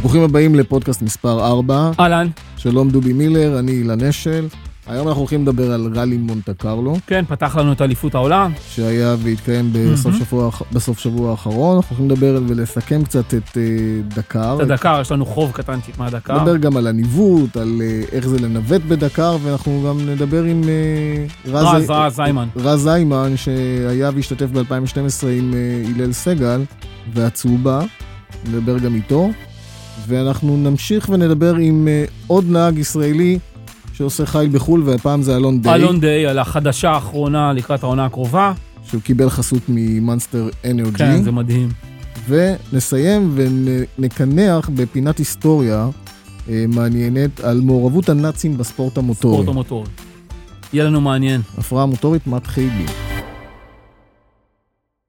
[0.00, 1.90] ברוכים הבאים לפודקאסט מספר 4.
[2.00, 2.28] אהלן.
[2.56, 4.46] שלום דובי מילר, אני אילן אשל.
[4.86, 8.52] היום אנחנו הולכים לדבר על ראלי מונטה קרלו, כן, פתח לנו את אליפות העולם.
[8.68, 10.14] שהיה והתקיים בסוף.
[10.18, 11.76] שבוע, בסוף שבוע האחרון.
[11.76, 13.62] אנחנו הולכים לדבר ולסכם קצת את אה,
[14.08, 14.56] דקר.
[14.56, 16.40] את הדקר, יש לנו חוב קטנצ'יק מהדקר.
[16.40, 21.26] נדבר גם על הניווט, על אה, איך זה לנווט בדקר, ואנחנו גם נדבר עם אה,
[21.46, 22.48] רז, רז, איימן.
[22.56, 25.54] רז איימן, שהיה והשתתף ב-2012 עם
[25.96, 26.64] הלל סגל,
[27.14, 27.80] והצהובה,
[28.48, 29.30] נדבר גם איתו.
[30.08, 33.38] ואנחנו נמשיך ונדבר עם אה, עוד נהג ישראלי
[33.92, 38.52] שעושה חיל בחו"ל, והפעם זה אלון דיי, אלון דיי על החדשה האחרונה לקראת העונה הקרובה.
[38.88, 40.98] שהוא קיבל חסות ממאנסטר אנרג'י.
[40.98, 41.68] כן, זה מדהים.
[42.28, 45.88] ונסיים ונקנח בפינת היסטוריה
[46.48, 49.34] אה, מעניינת על מעורבות הנאצים בספורט המוטורי.
[49.34, 49.88] ספורט המוטורי.
[50.72, 51.40] יהיה לנו מעניין.
[51.58, 52.86] הפרעה מוטורית מתחילים.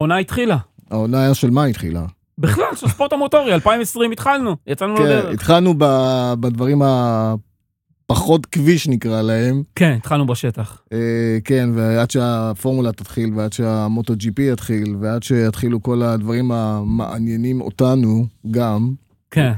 [0.02, 0.58] העונה התחילה.
[0.92, 2.06] העונה של מה התחילה?
[2.40, 5.34] בכלל, של הספורט המוטורי, 2020 התחלנו, יצאנו כן, לדרך.
[5.34, 9.64] התחלנו ב- בדברים הפחות כביש נקרא להם.
[9.76, 10.82] כן, התחלנו בשטח.
[10.94, 18.26] אה, כן, ועד שהפורמולה תתחיל, ועד שהמוטו פי יתחיל, ועד שיתחילו כל הדברים המעניינים אותנו
[18.52, 18.94] גם,
[19.32, 19.52] כן.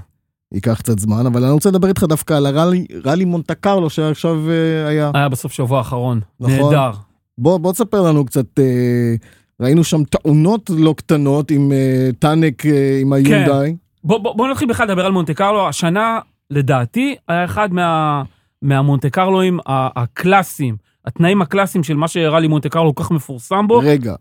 [0.54, 4.50] ייקח קצת זמן, אבל אני רוצה לדבר איתך דווקא על הראלי ראלי מונטה קרלו שעכשיו
[4.50, 5.12] אה, היה.
[5.14, 6.20] היה בסוף שבוע האחרון.
[6.40, 6.56] נכון.
[6.56, 6.92] נהדר.
[7.38, 9.16] בוא, בוא תספר לנו קצת, אה,
[9.62, 13.76] ראינו שם טעונות לא קטנות עם אה, טאנק אה, עם היונדאי.
[14.04, 15.68] בוא, בוא, בוא נתחיל בכלל לדבר על מונטה קרלו.
[15.68, 18.24] השנה, לדעתי, היה אחד מה,
[18.62, 23.80] מהמונטה קרלואים הקלאסיים, התנאים הקלאסיים של מה שראלי מונטה קרלו כל כך מפורסם בו.
[23.84, 24.16] רגע,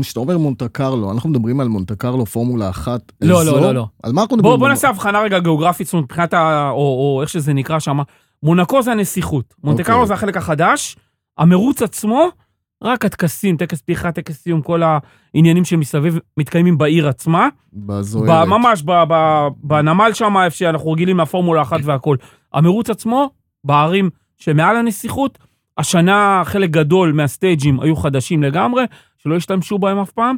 [0.00, 3.56] כשאתה אומר מונטה קרלו, אנחנו מדברים על מונטה קרלו פורמולה אחת לא, אזור?
[3.56, 3.86] לא, לא, לא.
[4.02, 4.52] על מה אנחנו מדברים?
[4.52, 6.70] בוא, בוא נעשה הבחנה רגע גיאוגרפית, זאת אומרת, מבחינת ה...
[6.70, 7.98] או, או איך שזה נקרא שם.
[8.42, 9.54] מונקו זה הנסיכות.
[9.64, 9.94] מונטה אוקיי.
[9.94, 10.96] קרלו זה החלק החדש.
[11.38, 12.28] המרוץ עצמו,
[12.82, 14.82] רק הטקסים, טקס פתיחה, טקס סיום, כל
[15.34, 17.48] העניינים שמסביב מתקיימים בעיר עצמה.
[17.72, 18.48] בזוהרת.
[18.48, 18.82] ממש
[19.62, 22.16] בנמל שם, איפה שאנחנו רגילים מהפורמולה אחת והכל.
[22.52, 23.30] המרוץ עצמו,
[23.64, 25.38] בערים שמעל הנסיכות,
[25.78, 28.84] השנה חלק גדול מהסטייג'ים היו חדשים לגמרי,
[29.18, 30.36] שלא השתמשו בהם אף פעם,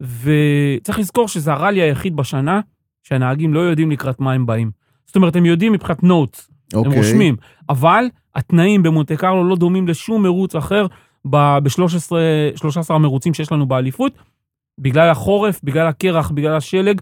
[0.00, 2.60] וצריך לזכור שזה הראלי היחיד בשנה
[3.02, 4.70] שהנהגים לא יודעים לקראת מה הם באים.
[5.06, 6.96] זאת אומרת, הם יודעים מבחינת נוטס, הם אוקיי.
[6.96, 7.36] רושמים,
[7.68, 8.04] אבל
[8.34, 10.86] התנאים במונטה קרלו לא דומים לשום מרוץ אחר
[11.30, 12.16] ב-13
[12.94, 14.12] המרוצים שיש לנו באליפות.
[14.80, 17.00] בגלל החורף, בגלל הקרח, בגלל השלג,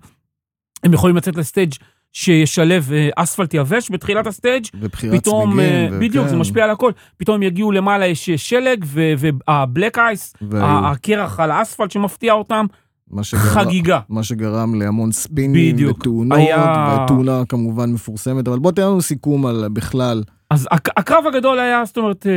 [0.84, 1.72] הם יכולים לצאת לסטייג'
[2.12, 5.60] שישלב אה, אספלט יבש בתחילת הסטייג', ובחירת צמיגים.
[5.94, 5.98] אה.
[6.00, 6.92] בדיוק, זה משפיע על הכל.
[7.16, 12.66] פתאום הם יגיעו למעלה, יש שלג, והבלק אייס, הקרח על האספלט שמפתיע אותם,
[13.10, 14.00] מה שגרם- חגיגה.
[14.08, 15.98] מה שגרם להמון ספינים בדיוק.
[16.00, 20.22] ותאונות, היה- ותאונה כמובן מפורסמת, אבל בוא תן לנו סיכום על בכלל.
[20.52, 22.32] אז הק- הקרב הגדול היה, זאת אומרת, אה,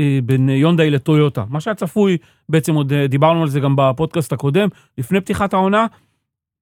[0.00, 1.44] אה, בין יונדאי לטויוטה.
[1.48, 2.16] מה שהיה צפוי,
[2.48, 5.86] בעצם עוד אה, דיברנו על זה גם בפודקאסט הקודם, לפני פתיחת העונה,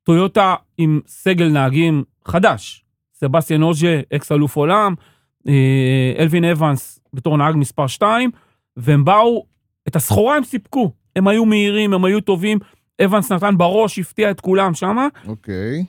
[0.03, 2.85] טויוטה עם סגל נהגים חדש.
[3.15, 4.95] סבסטיאן אוז'יה, אקס אלוף עולם,
[6.19, 8.31] אלפין אוונס בתור נהג מספר 2,
[8.77, 9.47] והם באו,
[9.89, 10.93] את הסחורה הם סיפקו.
[11.17, 12.59] הם היו מהירים, הם היו טובים.
[13.05, 15.07] אוונס נתן בראש, הפתיע את כולם שמה.
[15.29, 15.85] אוקיי.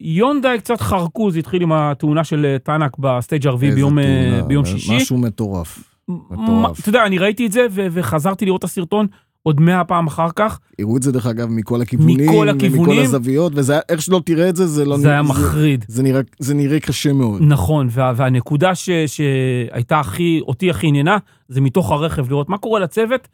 [0.00, 4.04] ויונדאי קצת חרקו, זה התחיל עם התאונה של אה, טאנאק ב stage הרביעי ביום, אה,
[4.30, 4.96] תאונה, ביום זה שישי.
[4.96, 5.84] משהו מטורף.
[6.08, 6.80] מטורף.
[6.80, 9.06] אתה יודע, אני ראיתי את זה וחזרתי לראות את הסרטון
[9.42, 10.58] עוד מאה פעם אחר כך.
[10.78, 13.00] הראו את זה דרך אגב מכל הכיוונים, מכל ומכל הכיוונים.
[13.02, 14.98] הזוויות, וזה היה- איך שלא תראה את זה, זה לא...
[14.98, 15.84] זה היה מחריד.
[15.88, 17.42] זה נראה, זה נראה קשה מאוד.
[17.42, 21.16] נכון, וה- והנקודה ש- שהייתה הכי, אותי הכי עניינה,
[21.48, 23.28] זה מתוך הרכב, לראות מה קורה לצוות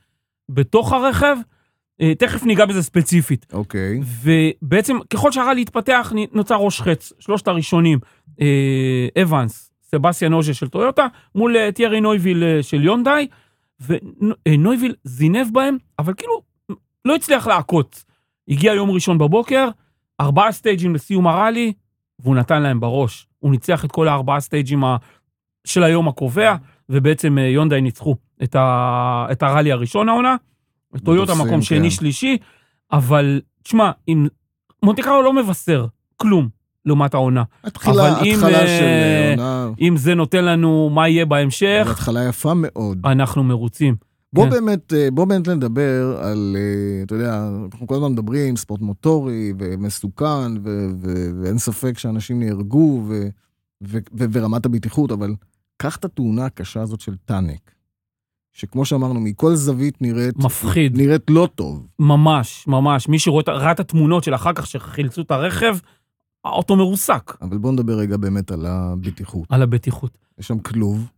[0.50, 1.36] בתוך הרכב.
[2.00, 3.46] אה, תכף ניגע בזה ספציפית.
[3.52, 4.00] אוקיי.
[4.22, 7.98] ובעצם, ככל שהרע להתפתח, נוצר ראש חץ, שלושת הראשונים,
[8.40, 13.26] אה, אבנס, סבסטיאן אוז'ה של טויוטה, מול אה, טיירי נויביל של יונדאי,
[13.80, 16.42] ונויביל זינב בהם, אבל כאילו
[17.04, 18.04] לא הצליח לעקוץ.
[18.48, 19.68] הגיע יום ראשון בבוקר,
[20.20, 21.72] ארבעה סטייג'ים לסיום הראלי,
[22.18, 23.26] והוא נתן להם בראש.
[23.38, 24.82] הוא ניצח את כל הארבעה סטייג'ים
[25.66, 26.56] של היום הקובע,
[26.88, 29.26] ובעצם יונדאי ניצחו את, ה...
[29.32, 30.36] את הראלי הראשון העונה.
[30.98, 31.62] טויוטה מקום כן.
[31.62, 32.38] שני שלישי,
[32.92, 34.26] אבל תשמע, אם...
[34.82, 35.86] מונטה קרלו לא מבשר
[36.16, 36.48] כלום
[36.86, 37.42] לעומת העונה.
[37.64, 41.86] התחילה, אבל אם, התחלה אה, של אה, עונה, אם זה נותן לנו מה יהיה בהמשך,
[41.90, 42.98] התחלה יפה מאוד.
[43.04, 43.96] אנחנו מרוצים.
[44.32, 44.50] בוא כן.
[44.50, 46.56] באמת, אה, בוא באמת נדבר על,
[47.02, 53.02] אתה יודע, אנחנו כל הזמן מדברים, ספורט מוטורי ומסוכן, ו- ו- ואין ספק שאנשים נהרגו,
[53.08, 53.28] ו-
[53.82, 55.34] ו- ו- ורמת הבטיחות, אבל
[55.76, 57.73] קח את התאונה הקשה הזאת של טאנק,
[58.54, 60.96] שכמו שאמרנו, מכל זווית נראית, מפחיד.
[60.96, 61.86] נראית לא טוב.
[61.98, 63.08] ממש, ממש.
[63.08, 65.76] מי שרואה את- ראה את התמונות של אחר כך שחילצו את הרכב,
[66.44, 69.44] האוטו מרוסק אבל בוא נדבר רגע באמת על הבטיחות.
[69.50, 70.18] על הבטיחות.
[70.38, 71.10] יש שם כלוב,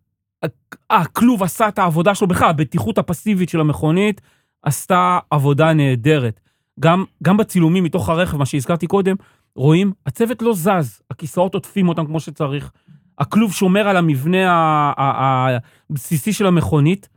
[0.90, 4.20] הכלוב עשה את העבודה שלו בכלל, הבטיחות הפסיבית של המכונית
[4.62, 6.40] עשתה עבודה נהדרת.
[6.80, 9.16] גם, גם בצילומים מתוך הרכב, מה שהזכרתי קודם,
[9.56, 12.70] רואים, הצוות לא זז, הכיסאות עוטפים אותם כמו שצריך,
[13.18, 17.08] הכלוב שומר על המבנה הבסיסי של המכונית,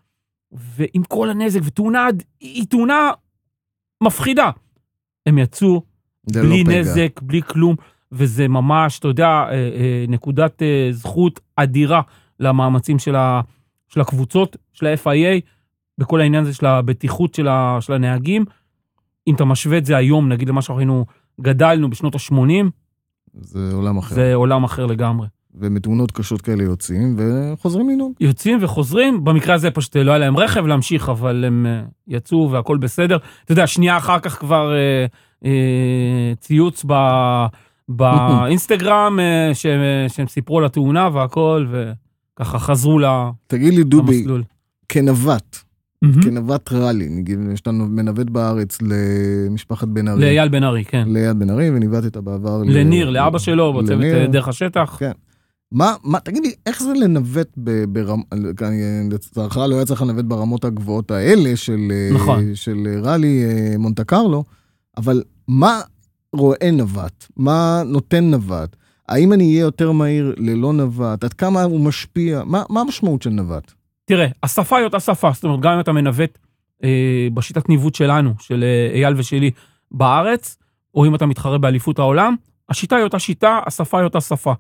[0.52, 2.08] ועם כל הנזק, ותאונה,
[2.40, 3.12] היא תאונה
[4.04, 4.52] מפחידה.
[5.26, 5.84] הם יצאו
[6.34, 6.80] בלי לא פגע.
[6.80, 7.76] נזק, בלי כלום,
[8.12, 12.02] וזה ממש, אתה יודע, אה, אה, נקודת אה, זכות אדירה
[12.40, 13.42] למאמצים של, ה,
[13.88, 15.42] של הקבוצות, של ה-FIA,
[15.98, 18.46] בכל העניין הזה של הבטיחות של, ה, של הנהגים.
[19.28, 21.06] אם אתה משווה את זה היום, נגיד למה שאנחנו
[21.42, 22.66] גדלנו בשנות ה-80,
[23.34, 24.16] זה עולם אחר.
[24.16, 25.28] זה עולם אחר לגמרי.
[25.56, 28.14] ומתאונות קשות כאלה יוצאים וחוזרים לנהוג.
[28.20, 32.78] יוצאים וחוזרים, במקרה הזה פשוט לא היה להם רכב להמשיך, אבל הם אה, יצאו והכל
[32.78, 33.18] בסדר.
[33.46, 35.06] אתה יודע, שנייה אחר כך כבר אה,
[35.46, 35.52] אה,
[36.40, 36.94] ציוץ ב,
[37.90, 43.06] באינסטגרם, אה, שהם, אה, שהם סיפרו על התאונה והכל, וככה חזרו ל-
[43.48, 44.44] תגיד לי, דובי, למסלול.
[44.90, 45.58] כנווט,
[46.02, 46.22] מהמם.
[46.22, 47.10] כנווט ראלי,
[47.54, 50.22] יש לנו מנווט בארץ למשפחת בן ארי.
[50.22, 51.04] לאייל בן ארי, כן.
[51.08, 52.62] ליד בן ארי, וניווטת בעבר.
[52.66, 54.04] ל- לניר, לאבא שלו, בצוות.
[54.04, 54.96] אה, דרך השטח.
[55.00, 55.12] כן.
[55.72, 58.22] מה, מה, תגיד לי, איך זה לנווט ב- ברמ...
[58.32, 62.56] אני- לצערך לא היה צריך לנווט ברמות הגבוהות האלה של, אה, נכון.
[62.56, 64.44] של ראלי אה, מונטה קרלו,
[64.98, 65.82] אבל מה
[66.34, 67.26] רואה נווט?
[67.38, 68.76] מה נותן נווט?
[69.10, 71.24] האם אני אהיה יותר מהיר ללא נווט?
[71.24, 72.42] עד כמה הוא משפיע?
[72.46, 73.72] מה, מה המשמעות של נווט?
[74.06, 76.38] תראה, השפה היא אותה שפה, זאת אומרת, גם אם אתה מנווט
[76.84, 76.90] אה,
[77.34, 79.52] בשיטת ניווט שלנו, של אה, אייל ושלי
[79.92, 80.58] בארץ,
[80.96, 82.36] או אם אתה מתחרה באליפות העולם,
[82.70, 84.54] השיטה היא אותה שיטה, השפה היא אותה שפה.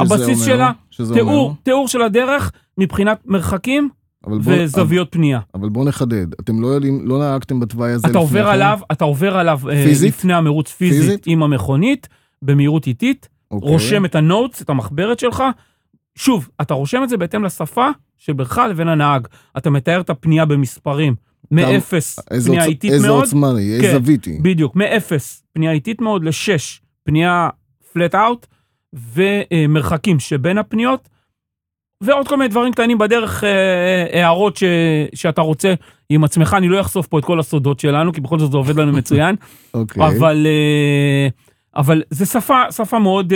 [0.00, 0.72] הבסיס אומר, שלה,
[1.14, 3.88] תיאור, אומר, תיאור של הדרך מבחינת מרחקים
[4.26, 5.40] אבל בוא, וזוויות פנייה.
[5.54, 8.50] אבל בוא נחדד, אתם לא יודעים, לא נהגתם בתוואי הזה אתה עובר כן?
[8.50, 10.14] עליו, אתה עובר עליו אה, פיזית?
[10.14, 11.22] לפני המרוץ פיזית, פיזית?
[11.26, 12.08] עם המכונית,
[12.42, 13.68] במהירות איטית, אוקיי.
[13.70, 15.42] רושם את ה notes, את המחברת שלך.
[16.14, 19.26] שוב, אתה רושם את זה בהתאם לשפה שבינך לבין הנהג.
[19.58, 21.14] אתה מתאר את הפנייה במספרים,
[21.50, 23.92] מאפס, איזה פנייה עוצ- איטית איזה מאוד, עוצמה היא, איזה כן.
[23.92, 24.40] זווית היא.
[24.42, 27.48] בדיוק, מאפס, פנייה איטית מאוד, לשש, פנייה
[27.92, 28.46] flat out,
[29.14, 31.08] ומרחקים שבין הפניות,
[32.02, 34.64] ועוד כל מיני דברים קטנים בדרך, אה, אה, הערות ש,
[35.14, 35.74] שאתה רוצה
[36.08, 38.76] עם עצמך, אני לא אחשוף פה את כל הסודות שלנו, כי בכל זאת זה עובד
[38.76, 39.36] לנו מצוין,
[39.74, 40.06] אוקיי.
[40.06, 41.28] אבל, אה,
[41.76, 43.32] אבל זה שפה, שפה מאוד,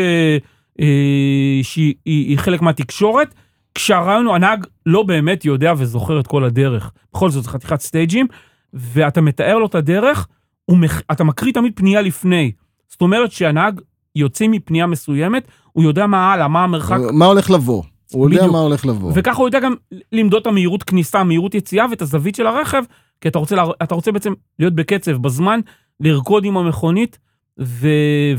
[1.63, 3.35] שהיא היא, היא חלק מהתקשורת,
[3.75, 6.93] כשהרעיון הוא, הנהג לא באמת יודע וזוכר את כל הדרך.
[7.13, 8.27] בכל זאת, זו חתיכת סטייג'ים,
[8.73, 10.27] ואתה מתאר לו את הדרך,
[10.71, 12.53] ומח- אתה מקריא תמיד פנייה לפני.
[12.89, 13.81] זאת אומרת שהנהג
[14.17, 17.83] יוצא מפנייה מסוימת, הוא יודע מה הלאה, מה המרחק, מה הולך לבוא?
[18.13, 18.53] הוא יודע בדיוק.
[18.53, 19.13] מה הולך לבוא.
[19.15, 19.75] וככה הוא יודע גם
[20.13, 22.83] למדוד את המהירות כניסה, מהירות יציאה ואת הזווית של הרכב,
[23.21, 25.61] כי אתה רוצה, אתה רוצה בעצם להיות בקצב, בזמן,
[26.01, 27.19] לרקוד עם המכונית,
[27.61, 27.89] ו...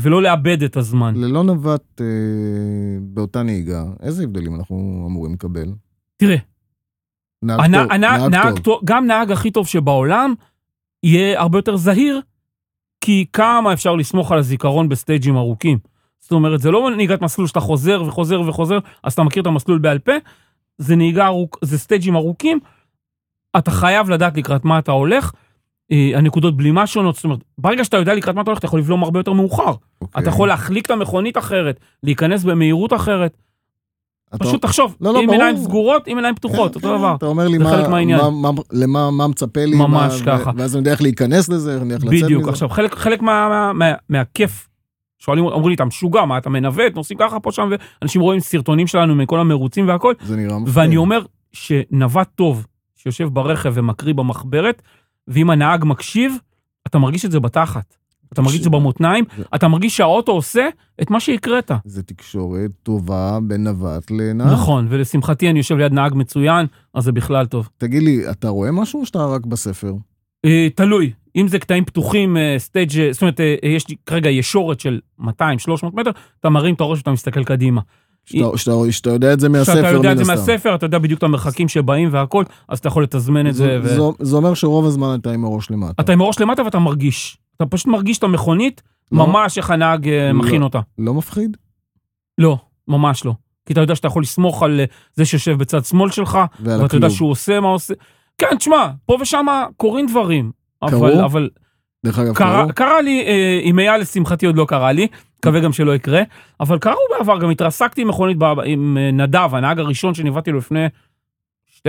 [0.00, 1.14] ולא לאבד את הזמן.
[1.16, 2.06] ללא נווט אה,
[3.00, 5.68] באותה נהיגה, איזה הבדלים אנחנו אמורים לקבל?
[6.16, 6.36] תראה,
[7.42, 7.82] נהג הנ...
[7.82, 8.00] טוב, הנ...
[8.00, 8.58] נהג נהג טוב.
[8.58, 10.34] טוב, גם נהג הכי טוב שבעולם,
[11.02, 12.20] יהיה הרבה יותר זהיר,
[13.02, 15.78] כי כמה אפשר לסמוך על הזיכרון בסטייג'ים ארוכים.
[16.20, 19.78] זאת אומרת, זה לא נהיגת מסלול שאתה חוזר וחוזר וחוזר, אז אתה מכיר את המסלול
[19.78, 20.12] בעל פה,
[20.78, 22.60] זה נהיגה ארוך, זה סטייג'ים ארוכים,
[23.58, 25.32] אתה חייב לדעת לקראת מה אתה הולך,
[25.92, 28.80] אה, הנקודות בלימה שונות, זאת אומרת, ברגע שאתה יודע לקראת מה אתה הולך, אתה יכול
[28.80, 29.72] לבלום הרבה יותר מאוחר.
[30.00, 30.22] אוקיי.
[30.22, 33.36] אתה יכול להחליק את המכונית אחרת, להיכנס במהירות אחרת.
[34.34, 35.40] אתה- פשוט תחשוב, לא, לא, עם ברור.
[35.42, 37.14] עיניים סגורות, עם עיניים פתוחות, אותו כן, דבר.
[37.14, 38.20] אתה אומר לי מה, חלק מהעניין.
[38.20, 40.50] מה, מה, למה, מה מצפה לי, ממש מה, ככה.
[40.56, 42.24] ואז אני יודע איך להיכנס לזה, איך אני איך לצאת מזה.
[42.24, 44.68] בדיוק, עכשיו חלק, חלק מה, מה, מה, מהכיף,
[45.18, 48.86] שואלים, אומרים לי, אתה משוגע, מה אתה מנווט, נוסעים ככה פה שם, ואנשים רואים סרטונים
[48.86, 50.78] שלנו מכל המרוצים והכל, זה נראה מפחיד.
[50.78, 52.66] ואני אומר שנווט טוב,
[52.96, 54.82] שיושב ברכב ומקריא במחברת,
[55.28, 56.36] ואם הנהג מקשיב,
[56.86, 57.96] אתה מרגיש את זה בתחת.
[58.32, 59.24] אתה מרגיש את זה במותניים,
[59.54, 60.68] אתה מרגיש שהאוטו עושה
[61.02, 61.70] את מה שהקראת.
[61.84, 64.52] זה תקשורת טובה בין נווט לנהג.
[64.52, 67.68] נכון, ולשמחתי אני יושב ליד נהג מצוין, אז זה בכלל טוב.
[67.78, 69.92] תגיד לי, אתה רואה משהו או שאתה רק בספר?
[70.44, 75.00] אה, תלוי, אם זה קטעים פתוחים, סטייג', אה, זאת אומרת, אה, יש כרגע ישורת של
[75.20, 75.24] 200-300
[75.92, 76.10] מטר,
[76.40, 77.80] אתה מרים את הראש ואתה מסתכל קדימה.
[78.24, 80.52] שאתה, שאתה, שאתה יודע את זה מהספר, כשאתה יודע את מן זה הסתם.
[80.52, 83.78] מהספר, אתה יודע בדיוק את המרחקים שבאים והכל, אז אתה יכול לתזמן את זה.
[83.82, 86.02] זה, ו- זה, זה אומר שרוב הזמן אתה עם הראש למטה.
[86.02, 87.38] אתה עם הראש למטה ואתה מרגיש.
[87.56, 88.82] אתה פשוט מרגיש את המכונית,
[89.12, 90.38] לא- ממש איך הנהג אה, לא.
[90.38, 90.80] מכין אותה.
[90.98, 91.56] לא מפחיד?
[92.38, 93.32] לא, ממש לא.
[93.66, 96.84] כי אתה יודע שאתה יכול לסמוך על אה, זה שיושב בצד שמאל שלך, ואתה יודע
[96.84, 97.08] הכלוב.
[97.08, 97.94] שהוא עושה מה עושה.
[98.38, 100.52] כן, תשמע, פה ושם קורים דברים.
[100.90, 101.06] קרו?
[101.06, 101.50] אבל, אבל
[102.06, 102.74] דרך אגב, קרה, קראו?
[102.74, 105.06] קרה לי, אה, עם אייל לשמחתי עוד לא קרה לי,
[105.38, 106.22] מקווה גם שלא יקרה,
[106.60, 110.58] אבל קרו בעבר, גם התרסקתי עם מכונית ב- עם אה, נדב, הנהג הראשון שניווטתי לו
[110.58, 110.86] לפני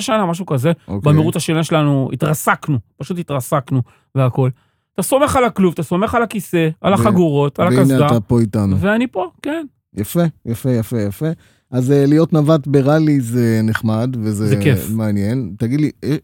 [0.00, 1.12] שנה, משהו כזה, אוקיי.
[1.12, 3.82] במהירות השנה שלנו, התרסקנו, פשוט התרסקנו
[4.14, 4.50] והכל.
[4.94, 8.20] אתה סומך על הכלוב, אתה סומך על הכיסא, על ו- החגורות, על והנה הקסדה, אתה
[8.20, 8.80] פה איתנו.
[8.80, 9.66] ואני פה, כן.
[9.96, 11.26] יפה, יפה, יפה, יפה.
[11.70, 14.90] אז אה, להיות נווט בראלי זה נחמד, וזה זה כיף.
[14.90, 15.54] מעניין.
[15.58, 16.16] תגיד לי, אה,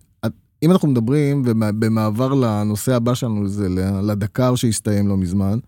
[0.63, 3.69] אם אנחנו מדברים, ומה- במעבר לנושא הבא שלנו, זה
[4.03, 5.59] לדקר שהסתיים לא מזמן,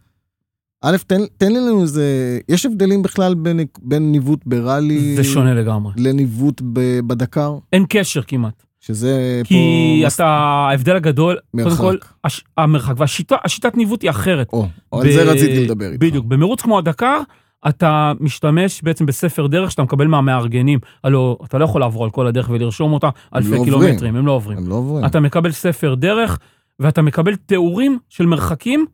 [0.85, 2.04] א', תן, תן לנו איזה,
[2.49, 5.92] יש הבדלים בכלל בין, בין ניווט בראלי זה שונה לגמרי.
[5.97, 7.59] לניווט ב- בדקר?
[7.73, 8.62] אין קשר כמעט.
[8.87, 10.09] שזה כי פה...
[10.15, 11.81] אתה, ההבדל הגדול, קודם מרחק.
[11.81, 14.49] כל, הש, המרחק, והשיטת ניווט היא אחרת.
[14.53, 16.03] או, על זה ב- רציתי לדבר איתך.
[16.03, 17.21] בדיוק, במרוץ כמו הדקר,
[17.69, 20.79] אתה משתמש בעצם בספר דרך שאתה מקבל מהמארגנים.
[21.05, 23.65] הלוא אתה לא יכול לעבור על כל הדרך ולרשום אותה אלפי לא עוברים.
[23.81, 24.59] קילומטרים, הם לא עוברים.
[24.59, 25.05] הם לא עוברים.
[25.07, 26.39] אתה מקבל ספר דרך,
[26.81, 28.87] ואתה מקבל תיאורים של מרחקים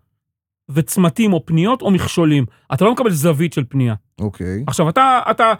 [0.68, 2.44] וצמתים או פניות או מכשולים.
[2.74, 3.94] אתה לא מקבל זווית של פנייה.
[4.20, 4.64] אוקיי.
[4.66, 5.52] עכשיו, אתה, אתה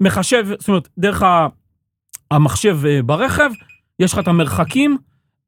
[0.00, 1.22] מחשב, זאת אומרת, דרך
[2.30, 3.50] המחשב אה, ברכב,
[3.98, 4.98] יש לך את המרחקים,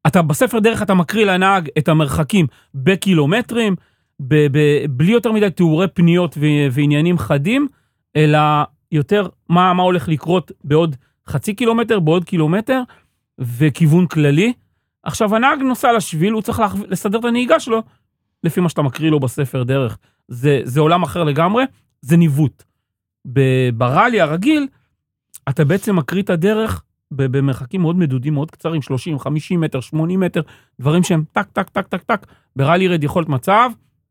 [0.07, 3.75] אתה בספר דרך אתה מקריא לנהג את המרחקים בקילומטרים,
[4.19, 7.67] ב, ב, בלי יותר מדי תיאורי פניות ו, ועניינים חדים,
[8.15, 8.39] אלא
[8.91, 10.95] יותר מה, מה הולך לקרות בעוד
[11.27, 12.81] חצי קילומטר, בעוד קילומטר,
[13.39, 14.53] וכיוון כללי.
[15.03, 17.83] עכשיו, הנהג נוסע לשביל, הוא צריך לסדר את הנהיגה שלו
[18.43, 19.97] לפי מה שאתה מקריא לו בספר דרך.
[20.27, 21.63] זה, זה עולם אחר לגמרי,
[22.01, 22.63] זה ניווט.
[23.73, 24.67] בראלי הרגיל,
[25.49, 30.41] אתה בעצם מקריא את הדרך במרחקים מאוד מדודים, מאוד קצרים, 30, 50 מטר, 80 מטר,
[30.81, 32.25] דברים שהם טק, טק, טק, טק, טק.
[32.55, 33.69] ב rally raid יכול להיות מצב,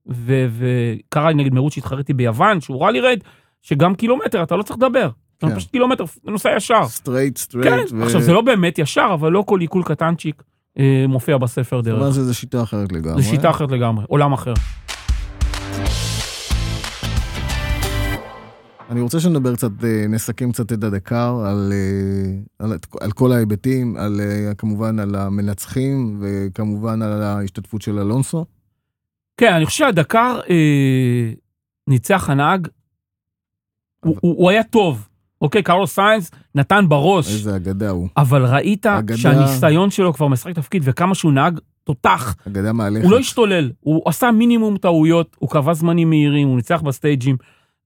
[0.09, 3.19] ו- וקרה לי נגד מרוץ שהתחרתי ביוון, שהוא rally raid,
[3.63, 5.11] שגם קילומטר אתה לא צריך לדבר.
[5.39, 5.57] כן.
[5.57, 6.87] פשוט קילומטר, נוסע ישר.
[6.89, 7.91] straight, straight.
[7.91, 10.43] כן, עכשיו זה לא באמת ישר, אבל לא כל עיקול קטנצ'יק
[10.79, 12.15] אה, מופיע בספר דרך.
[12.15, 13.23] שזו שיטה אחרת לגמרי.
[13.23, 14.55] זו שיטה אחרת לגמרי, עולם אחר.
[18.91, 23.97] אני רוצה שנדבר קצת, אה, נסכם קצת את הדקר על, אה, על, על כל ההיבטים,
[23.97, 28.45] על, אה, כמובן על המנצחים וכמובן על ההשתתפות של אלונסו.
[29.37, 31.33] כן, אני חושב שהדקר אה,
[31.89, 32.69] ניצח הנהג,
[34.05, 35.09] הוא, הוא, הוא היה טוב,
[35.41, 35.63] אוקיי?
[35.63, 38.09] קרלוס סיינס נתן בראש, איזה אגדה הוא.
[38.17, 39.17] אבל ראית אגדה.
[39.17, 43.05] שהניסיון שלו כבר משחק תפקיד, וכמה שהוא נהג תותח, אגדה מהלכת.
[43.05, 47.37] הוא לא השתולל, הוא עשה מינימום טעויות, הוא קבע זמנים מהירים, הוא ניצח בסטייג'ים,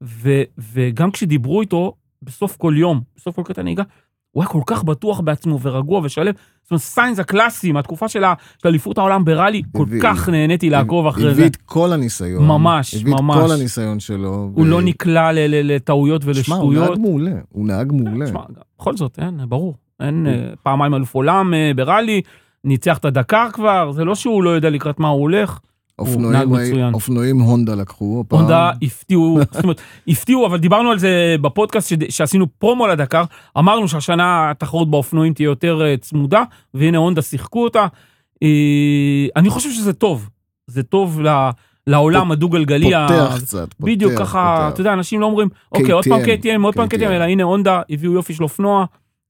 [0.03, 0.43] ו,
[0.73, 1.93] וגם כשדיברו איתו
[2.23, 3.83] בסוף כל יום, בסוף כל קטע נהיגה,
[4.31, 6.33] הוא היה כל כך בטוח בעצמו ורגוע ושלם.
[6.63, 8.23] זאת אומרת, סיינס הקלאסי מהתקופה של
[8.67, 11.31] אליפות העולם בראלי, כל הביא- כך נהניתי לעקוב אחרי זה.
[11.31, 12.47] הביא את כל הניסיון.
[12.47, 13.37] ממש, הביא ממש.
[13.37, 14.51] את כל הניסיון שלו.
[14.55, 16.99] הוא ו- לא נקלע לטעויות שמע, הוא נהג ולשטויות.
[16.99, 17.31] מעולה.
[17.49, 18.27] הוא נהג מעולה.
[18.27, 18.41] שמע,
[18.79, 19.75] בכל זאת, אין, ברור.
[20.01, 22.21] אין אה, פעמיים אלוף עולם אה, בראלי,
[22.65, 25.59] ניצח את הדקר כבר, זה לא שהוא לא יודע לקראת מה הוא הולך.
[26.01, 26.95] אופנועים, מצוין.
[26.95, 28.23] אופנועים הונדה לקחו.
[28.27, 28.39] הפעם.
[28.41, 33.25] הונדה הפתיעו, זאת אומרת, הפתיעו, אבל דיברנו על זה בפודקאסט שד- שעשינו פרומו לדקר,
[33.59, 36.43] אמרנו שהשנה התחרות באופנועים תהיה יותר אה, צמודה,
[36.75, 37.87] והנה הונדה שיחקו אותה.
[38.43, 38.49] אה,
[39.37, 40.29] אני חושב שזה טוב,
[40.67, 41.51] זה טוב ל-
[41.87, 42.95] לעולם הדו-גלגלי.
[42.95, 43.75] ה- פותח קצת.
[43.75, 44.73] פותח, בדיוק ככה, פותח.
[44.75, 47.13] אתה יודע, אנשים לא אומרים, אוקיי, עוד פעם KTM, עוד פעם KTM.
[47.13, 48.85] אלא הנה הונדה, הביאו יופי של אופנוע.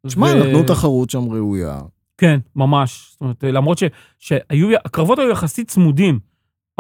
[0.09, 1.79] שמע, ו- נתנו תחרות שם ראויה.
[2.19, 3.09] כן, ממש.
[3.13, 3.85] זאת אומרת, למרות ש-
[4.19, 6.19] שהיו, הקרבות היו יחסית צמודים,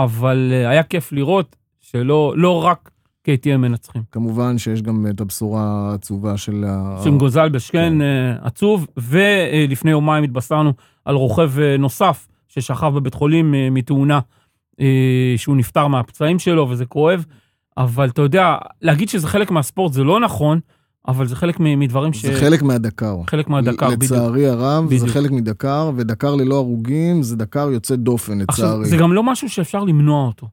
[0.04, 2.90] אבל אה, היה כיף לראות שלא לא רק
[3.28, 4.02] KTM מנצחים.
[4.12, 7.00] כמובן שיש גם את הבשורה העצובה של ה...
[7.04, 8.02] שם גוזלבש, כן, כן.
[8.02, 10.72] אה, עצוב, ולפני יומיים התבשרנו
[11.04, 14.20] על רוכב אה, נוסף ששכב בבית חולים מתאונה,
[15.36, 17.24] שהוא נפטר מהפצעים שלו, וזה כואב,
[17.76, 20.60] אבל אתה יודע, להגיד שזה חלק מהספורט זה לא נכון,
[21.08, 22.26] אבל זה חלק מדברים ש...
[22.26, 23.22] זה חלק מהדקר.
[23.26, 24.02] חלק מהדקר, בדיוק.
[24.02, 25.08] לצערי הרב, זה בדיוק.
[25.08, 28.88] חלק מדקר, ודקר ללא הרוגים זה דקר יוצא דופן, עכשיו, לצערי.
[28.88, 30.48] זה גם לא משהו שאפשר למנוע אותו.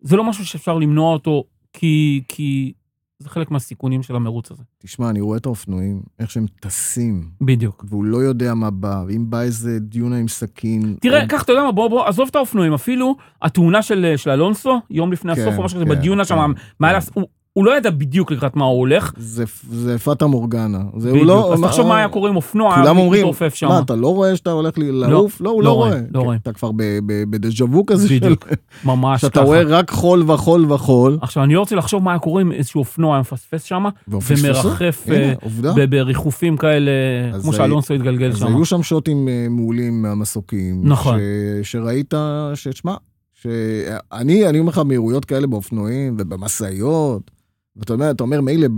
[0.00, 2.72] זה לא משהו שאפשר למנוע אותו, כי, כי
[3.18, 4.62] זה חלק מהסיכונים של המרוץ הזה.
[4.78, 7.84] תשמע, אני רואה את האופנועים, איך שהם טסים, בדיוק.
[7.88, 10.96] והוא לא יודע מה בא, ואם בא איזה דיונה עם סכין...
[11.00, 14.30] תראה, או- קח, אתה יודע מה, בוא, בוא, עזוב את האופנועים, אפילו התאונה של, של
[14.30, 17.06] אלונסו, יום לפני כן, הסוף או משהו כזה, כן, בדיונה שם, כן, מעל, כן.
[17.14, 19.12] הוא, הוא לא ידע בדיוק לקראת מה הוא הולך.
[19.16, 20.78] זה, זה פאטה מורגנה.
[20.96, 21.28] זה הוא בדיוק.
[21.28, 21.54] לא...
[21.54, 23.68] אז תחשוב מה היה קורה עם אופנוע, כולם אומרים, שם.
[23.68, 25.40] מה, אתה לא רואה שאתה הולך לי לעוף?
[25.40, 26.00] לא, הוא לא לא רואה.
[26.14, 26.36] לא רואה.
[26.36, 26.70] אתה כבר
[27.06, 28.14] בדז'ה וו כזה של...
[28.14, 28.48] בדיוק,
[28.84, 29.44] ממש שאתה ככה.
[29.44, 31.18] רואה רק חול וחול וחול.
[31.22, 33.84] עכשיו, אני לא רוצה לחשוב מה היה קורה אם איזשהו אופנוע היה מפספס שם.
[34.08, 36.90] ומרחף אה, בריחופים כאלה,
[37.34, 38.46] אז כמו שאלונסו התגלגל אז שם.
[38.46, 40.80] היו שם שוטים אה, מעולים מהמסוקים.
[40.84, 41.18] נכון.
[41.62, 42.14] שראית,
[42.54, 42.94] שתשמע,
[43.42, 47.30] שאני, אני אומר לך, מהירויות כאלה באופנועים ובמשאיות,
[47.76, 48.68] ואתה אומר, אתה אומר מילא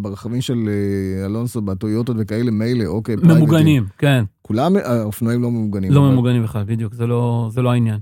[0.00, 3.16] ברכבים של אה, אלונסו, בטויוטות וכאלה, מילא, אוקיי.
[3.16, 4.24] ממוגנים, כן.
[4.42, 5.92] כולם, האופנועים לא ממוגנים.
[5.92, 7.98] לא אבל- ממוגנים בכלל, בדיוק, זה לא, זה לא העניין.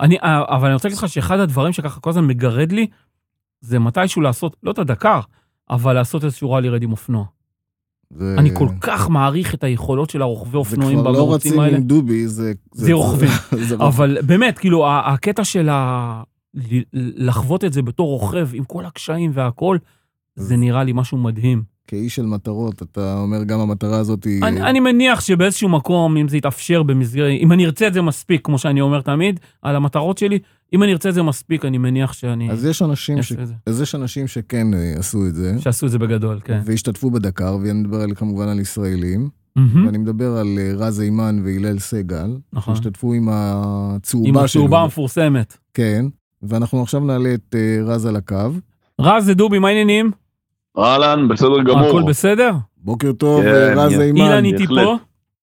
[0.00, 2.86] אני, אה, אבל אני רוצה להגיד לך שאחד הדברים שככה כל הזמן מגרד לי,
[3.60, 5.20] זה מתישהו לעשות, לא את הדקר,
[5.70, 7.24] אבל לעשות איזשהו ראלי רד עם אופנוע.
[8.10, 11.60] זה- אני כל כך מעריך את היחולות של הרוכבי אופנועים זה כבר לא במרוצים רצים
[11.60, 11.76] האלה.
[11.76, 12.52] עם דובי, זה...
[12.74, 12.86] זה.
[12.86, 13.28] זה רוכבים.
[13.88, 16.22] אבל באמת, כאילו, הקטע של ה...
[16.92, 19.78] לחוות את זה בתור רוכב, עם כל הקשיים והכל,
[20.36, 21.62] זה נראה לי משהו מדהים.
[21.86, 24.42] כאיש של מטרות, אתה אומר גם המטרה הזאת היא...
[24.42, 28.40] אני, אני מניח שבאיזשהו מקום, אם זה יתאפשר במסגרת, אם אני ארצה את זה מספיק,
[28.44, 30.38] כמו שאני אומר תמיד, על המטרות שלי,
[30.72, 33.32] אם אני ארצה את זה מספיק, אני מניח שאני אז יש אנשים, ש...
[33.66, 36.60] אז יש אנשים שכן אה, עשו את זה, שעשו את זה בגדול, כן.
[36.64, 39.86] והשתתפו בדקר, ואני מדבר על, כמובן על ישראלים, מהמם.
[39.86, 42.74] ואני מדבר על אה, רז היימן והלל סגל, נכון.
[42.74, 44.44] שהשתתפו עם הצהובה עם שלו.
[44.44, 45.56] הצהובה המפורסמת.
[45.74, 46.06] כן,
[46.42, 48.50] ואנחנו עכשיו נעלה את אה, רז על הקו.
[49.00, 50.10] רז זה דובי, מה העניינים?
[50.78, 51.88] אהלן, בסדר גמור.
[51.88, 52.52] הכל בסדר?
[52.76, 54.00] בוקר טוב, כן, אה, רז.
[54.00, 54.20] היימן.
[54.20, 54.66] אילן איתי.
[54.66, 54.96] פה.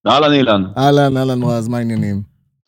[0.07, 2.21] אהלן אילן, אהלן, אהלן רז, מה העניינים?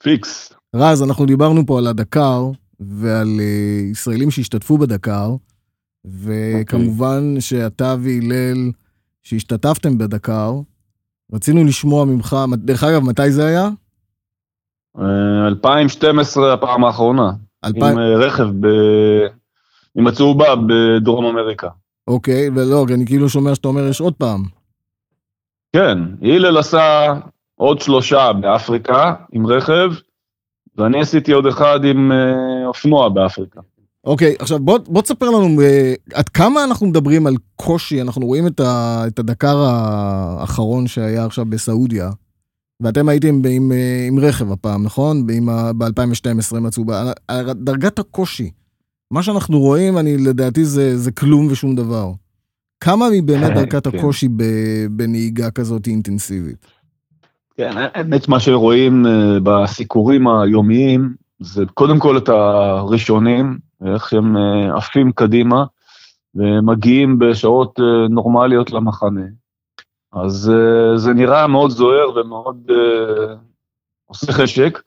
[0.04, 0.54] פיקס.
[0.76, 5.36] רז, אנחנו דיברנו פה על הדקר ועל אה, ישראלים שהשתתפו בדקר,
[6.06, 8.72] וכמובן שאתה והלל,
[9.24, 10.54] שהשתתפתם בדקר,
[11.34, 13.70] רצינו לשמוע ממך, דרך אגב, מתי זה היה?
[15.00, 17.32] אה, 2012 הפעם האחרונה.
[17.66, 18.68] עם אה, רכב ב...
[19.96, 21.68] עם הצהובה בדרום אמריקה.
[22.08, 24.44] אוקיי, ולא, אני כאילו שומע שאתה אומר יש עוד פעם.
[25.76, 27.14] כן, הלל עשה
[27.56, 29.92] עוד שלושה באפריקה עם רכב,
[30.78, 33.62] ואני עשיתי עוד אחד עם אה, אופנוע באפריקה.
[34.04, 38.48] אוקיי, עכשיו בוא, בוא תספר לנו אה, עד כמה אנחנו מדברים על קושי, אנחנו רואים
[38.48, 42.10] את, ה, את הדקר האחרון שהיה עכשיו בסעודיה,
[42.82, 45.28] ואתם הייתם עם, אה, עם רכב הפעם, נכון?
[45.28, 46.84] ב-2012 מצאו,
[47.54, 48.52] דרגת הקושי,
[49.12, 52.12] מה שאנחנו רואים, אני לדעתי זה, זה כלום ושום דבר.
[52.80, 53.98] כמה מבאמת דרגת כן.
[53.98, 54.28] הקושי
[54.90, 56.66] בנהיגה כזאת אינטנסיבית?
[57.58, 64.78] כן, האמת מה שרואים אה, בסיקורים היומיים, זה קודם כל את הראשונים, איך שהם אה,
[64.78, 65.64] עפים קדימה,
[66.36, 69.26] ומגיעים בשעות אה, נורמליות למחנה.
[70.14, 73.36] אז אה, זה נראה מאוד זוהר ומאוד אה,
[74.06, 74.82] עושה חשק,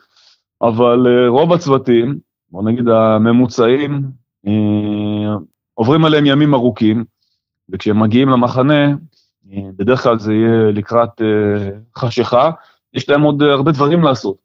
[0.63, 2.19] אבל אה, רוב הצוותים,
[2.51, 4.03] בוא נגיד הממוצעים,
[4.47, 5.35] אה,
[5.75, 7.05] עוברים עליהם ימים ארוכים,
[7.69, 8.85] וכשהם מגיעים למחנה,
[9.53, 12.51] אה, בדרך כלל זה יהיה לקראת אה, חשיכה,
[12.95, 14.37] יש להם עוד הרבה דברים לעשות.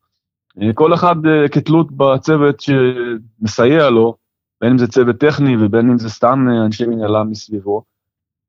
[0.62, 4.16] אה, כל אחד אה, כתלות בצוות שמסייע לו,
[4.62, 7.84] בין אם זה צוות טכני ובין אם זה סתם אנשי מנהלה מסביבו,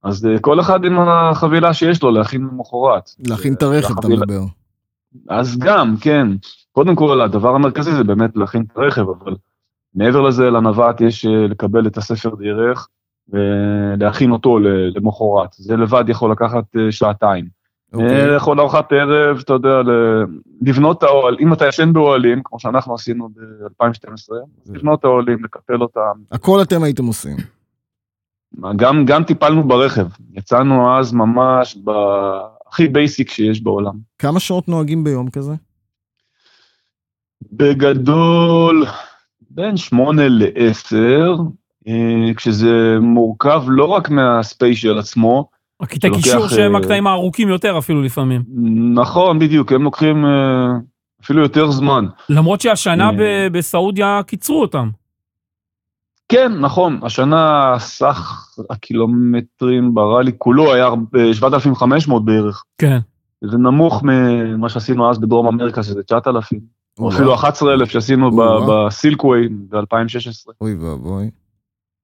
[0.02, 3.10] אז אה, כל אחד עם החבילה שיש לו להכין למחרת.
[3.26, 4.40] להכין את הרכב, אתה מדבר.
[5.28, 6.26] אז גם, כן.
[6.72, 9.34] קודם כל, הדבר המרכזי זה באמת להכין את הרכב, אבל
[9.94, 12.88] מעבר לזה, לנווט יש אה, לקבל את הספר דרך
[13.28, 15.52] ולהכין אותו ל- למחרת.
[15.52, 17.60] זה לבד יכול לקחת אה, שעתיים.
[17.92, 18.20] אוקיי.
[18.20, 19.80] אה, לאכול ארוחת ערב, אתה יודע,
[20.62, 24.32] לבנות את האוהל, אם אתה ישן באוהלים, כמו שאנחנו עשינו ב-2012,
[24.74, 26.00] לבנות את האוהלים, לקפל אותם.
[26.32, 27.36] הכל אתם הייתם עושים.
[28.76, 33.94] גם, גם טיפלנו ברכב, יצאנו אז ממש בהכי basic שיש בעולם.
[34.18, 35.52] כמה שעות נוהגים ביום כזה?
[37.52, 38.86] בגדול,
[39.50, 41.36] בין שמונה לעשר,
[41.88, 45.48] אה, כשזה מורכב לא רק מה special עצמו,
[45.80, 48.42] הקטעי שלוקח, קישור שהם הקטעים הארוכים יותר אפילו לפעמים.
[48.94, 50.68] נכון, בדיוק, הם לוקחים אה,
[51.24, 52.06] אפילו יותר זמן.
[52.28, 53.48] למרות שהשנה אה.
[53.52, 54.90] בסעודיה קיצרו אותם.
[56.30, 62.64] כן, נכון, השנה סך הקילומטרים בראלי כולו היה הרבה- 7,500 בערך.
[62.78, 62.98] כן.
[63.44, 66.60] זה נמוך ממה שעשינו אז בדרום אמריקה, שזה 9,000,
[66.98, 67.08] או.
[67.12, 68.30] אפילו 11,000 שעשינו.
[68.68, 70.52] בסילקווי ב-2016.
[70.60, 71.30] אוי ואבוי.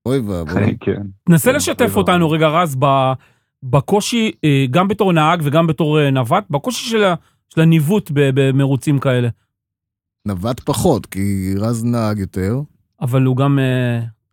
[0.06, 0.76] אוי ואבוי.
[0.84, 1.02] כן.
[1.24, 3.12] תנסה כן, לשתף אותנו רגע רז ב-
[3.62, 9.28] בקושי, אה, גם בתור נהג וגם בתור אה, נווט, בקושי של הניווט ב- במרוצים כאלה.
[10.26, 11.20] נווט פחות, כי
[11.58, 12.60] רז נהג יותר.
[13.00, 13.58] אבל הוא גם...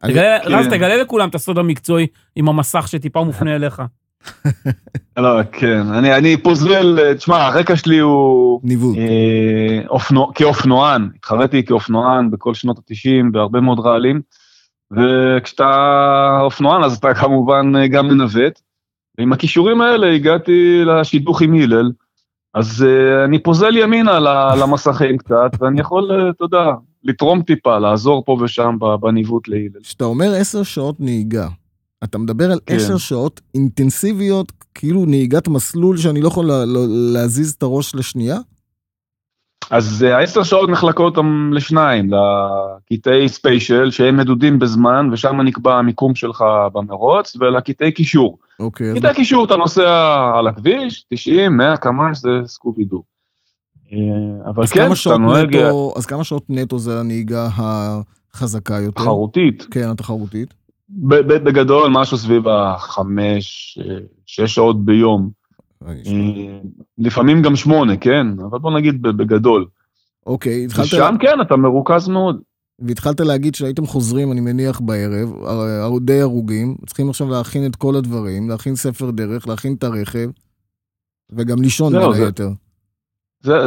[0.08, 0.40] כן.
[0.46, 3.82] רז, תגלה לכולם את הסוד המקצועי עם המסך שטיפה מופנה אליך.
[5.18, 8.98] לא, כן, אני, אני פוזל, תשמע, הרקע שלי הוא ניווט.
[8.98, 14.22] אה, אופנו, כאופנוען, התחרתי כאופנוען בכל שנות ה-90 בהרבה מאוד רעלים,
[14.92, 18.62] וכשאתה אופנוען אז אתה כמובן אה, גם מנווט,
[19.18, 21.92] ועם הכישורים האלה הגעתי לשידוך עם הלל,
[22.54, 24.20] אז אה, אני פוזל ימינה
[24.62, 26.66] למסכים קצת, ואני יכול, אתה יודע,
[27.04, 29.82] לתרום טיפה, לעזור פה ושם בניווט להלל.
[29.84, 31.48] כשאתה אומר עשר שעות נהיגה,
[32.04, 32.76] אתה מדבר על כן.
[32.76, 38.38] עשר שעות אינטנסיביות, כאילו נהיגת מסלול שאני לא יכול לה- לא- להזיז את הראש לשנייה?
[39.72, 41.14] אז אה, העשר שעות נחלקות
[41.52, 42.10] לשניים,
[42.92, 48.38] לקטעי ספיישל שהם מדודים בזמן ושם נקבע המיקום שלך במרוץ, ולקטעי קישור.
[48.60, 53.04] אוקיי, אז קטעי קישור אתה נוסע על הכביש, 90, 100 קמ"ש זה סקובי דו.
[53.94, 57.00] אה, אבל אז כן, כמה אתה שעות נוהג אה, נטו, אז כמה שעות נטו זה
[57.00, 59.02] הנהיגה החזקה יותר?
[59.02, 60.54] תחרותית, כן, התחרותית.
[60.90, 65.30] בגדול משהו סביב החמש, אה, שש שעות ביום.
[65.88, 66.60] אה, אה,
[66.98, 68.28] לפעמים גם שמונה, כן?
[68.40, 69.66] אבל בוא נגיד בגדול.
[70.26, 70.86] אוקיי, התחלת...
[70.86, 72.42] ושם כן, אתה מרוכז מאוד.
[72.80, 75.30] והתחלת להגיד שהייתם חוזרים, אני מניח, בערב,
[76.02, 80.30] די הרוגים, צריכים עכשיו להכין את כל הדברים, להכין ספר דרך, להכין את הרכב,
[81.32, 82.48] וגם לישון בין היתר.
[82.48, 82.54] זה,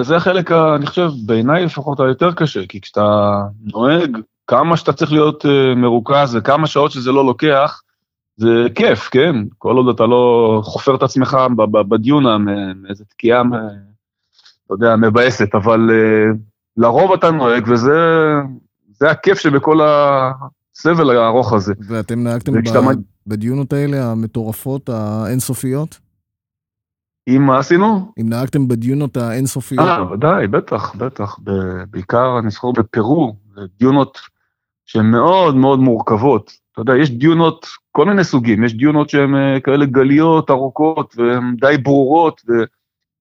[0.02, 3.32] זה החלק, ה- אני חושב, בעיניי לפחות היותר קשה, כי כשאתה
[3.72, 7.82] נוהג, כמה שאתה צריך להיות uh, מרוכז וכמה שעות שזה לא לוקח,
[8.36, 9.36] זה כיף, כן?
[9.58, 11.36] כל עוד אתה לא חופר את עצמך
[11.88, 12.38] בדיונה
[12.82, 13.40] מאיזה תקיעה,
[14.66, 16.36] אתה יודע, מבאסת, אבל uh,
[16.76, 17.92] לרוב אתה נוהג, וזה
[19.00, 21.74] זה הכיף שבכל הסבל הארוך הזה.
[21.88, 25.98] ואתם נהגתם וכשאתה ב- מג- בדיונות האלה, המטורפות, האינסופיות?
[27.28, 28.12] אם מה עשינו?
[28.20, 29.88] אם נהגתם בדיונות האינסופיות?
[29.88, 31.38] אה, ודאי, בטח, בטח.
[31.44, 33.36] ב- בעיקר אני זוכר בפרו,
[33.78, 34.18] דיונות
[34.86, 36.52] שהן מאוד מאוד מורכבות.
[36.72, 41.56] אתה יודע, יש דיונות, כל מיני סוגים, יש דיונות שהן אה, כאלה גליות, ארוכות, והן
[41.60, 42.42] די ברורות,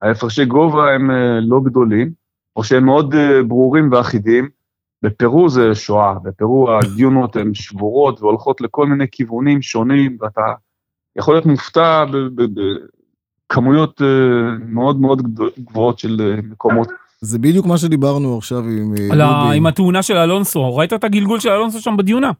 [0.01, 2.11] וההפרשי גובה הם אה, לא גדולים,
[2.55, 4.49] או שהם מאוד אה, ברורים ואחידים.
[5.01, 10.41] בפרו זה שואה, בפרו הדיונות הן שבורות והולכות לכל מיני כיוונים שונים, ואתה
[11.15, 12.05] יכול להיות מופתע
[13.49, 14.07] בכמויות אה,
[14.67, 15.21] מאוד מאוד
[15.59, 16.87] גבוהות של אה, מקומות.
[17.21, 19.51] זה בדיוק מה שדיברנו עכשיו עם אה, על ה-.
[19.55, 22.31] עם התאונה של אלונסו, ראית את הגלגול של אלונסו שם בדיונה?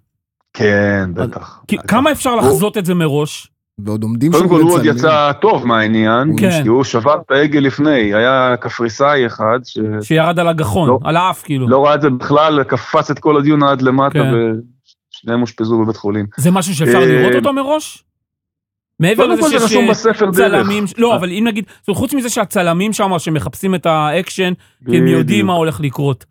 [0.53, 1.63] כן, בטח.
[1.87, 3.51] כמה אפשר לחזות את זה מראש?
[3.79, 4.85] ועוד עומדים קודם שם כל הוא עוד.
[4.85, 6.63] יצא טוב מהעניין, כן.
[6.63, 10.99] כי הוא שבר את העגל לפני, היה קפריסאי אחד שלא שירד על הגחון, לא.
[11.03, 11.83] על האף כאילו.
[11.83, 14.33] ראה את זה בכלל, קפץ את כל הדיון עד למטה, כן.
[15.13, 16.25] ושניהם אושפזו בבית חולים.
[16.37, 18.03] זה משהו שאפשר לראות אותו מראש?
[18.99, 20.31] מעבר לזה זה שיש אה.
[20.31, 24.53] צלמים, לא, אבל אם נגיד, חוץ מזה שהצלמים שם שמחפשים את האקשן,
[24.89, 25.45] כי הם יודעים.
[25.45, 26.25] מה הולך לקרות.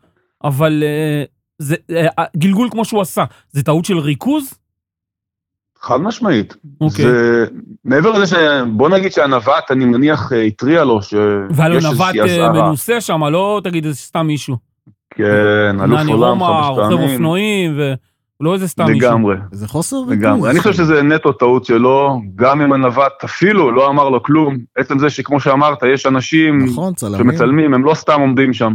[0.45, 1.25] אבל אה,
[1.59, 4.55] זה, אה, גלגול כמו שהוא עשה, זה טעות של ריכוז?
[5.81, 6.57] חד משמעית.
[6.81, 7.05] אוקיי.
[7.05, 7.47] זה,
[7.85, 8.35] מעבר לזה ש...
[8.73, 11.15] בוא נגיד שהנווט, אני מניח, אה, התריע לו שיש
[11.83, 12.67] נווט איזושהי אה, אזהרה.
[12.67, 14.57] מנוסה שם, לא תגיד איזה סתם מישהו.
[15.11, 17.11] כן, אלוף עולם רומא, חמש רוכב פעמים.
[17.11, 17.79] אופנועים,
[18.45, 19.09] ולא איזה סתם מישהו.
[19.09, 19.37] לגמרי.
[19.53, 20.13] זה חוסר ריכוז.
[20.13, 20.51] לגמרי.
[20.51, 24.59] אני חושב שזה נטו טעות שלו, גם אם הנווט אפילו לא אמר לו כלום.
[24.79, 27.19] עצם זה שכמו שאמרת, יש אנשים נכון, צלמים.
[27.19, 28.75] שמצלמים, הם לא סתם עומדים שם.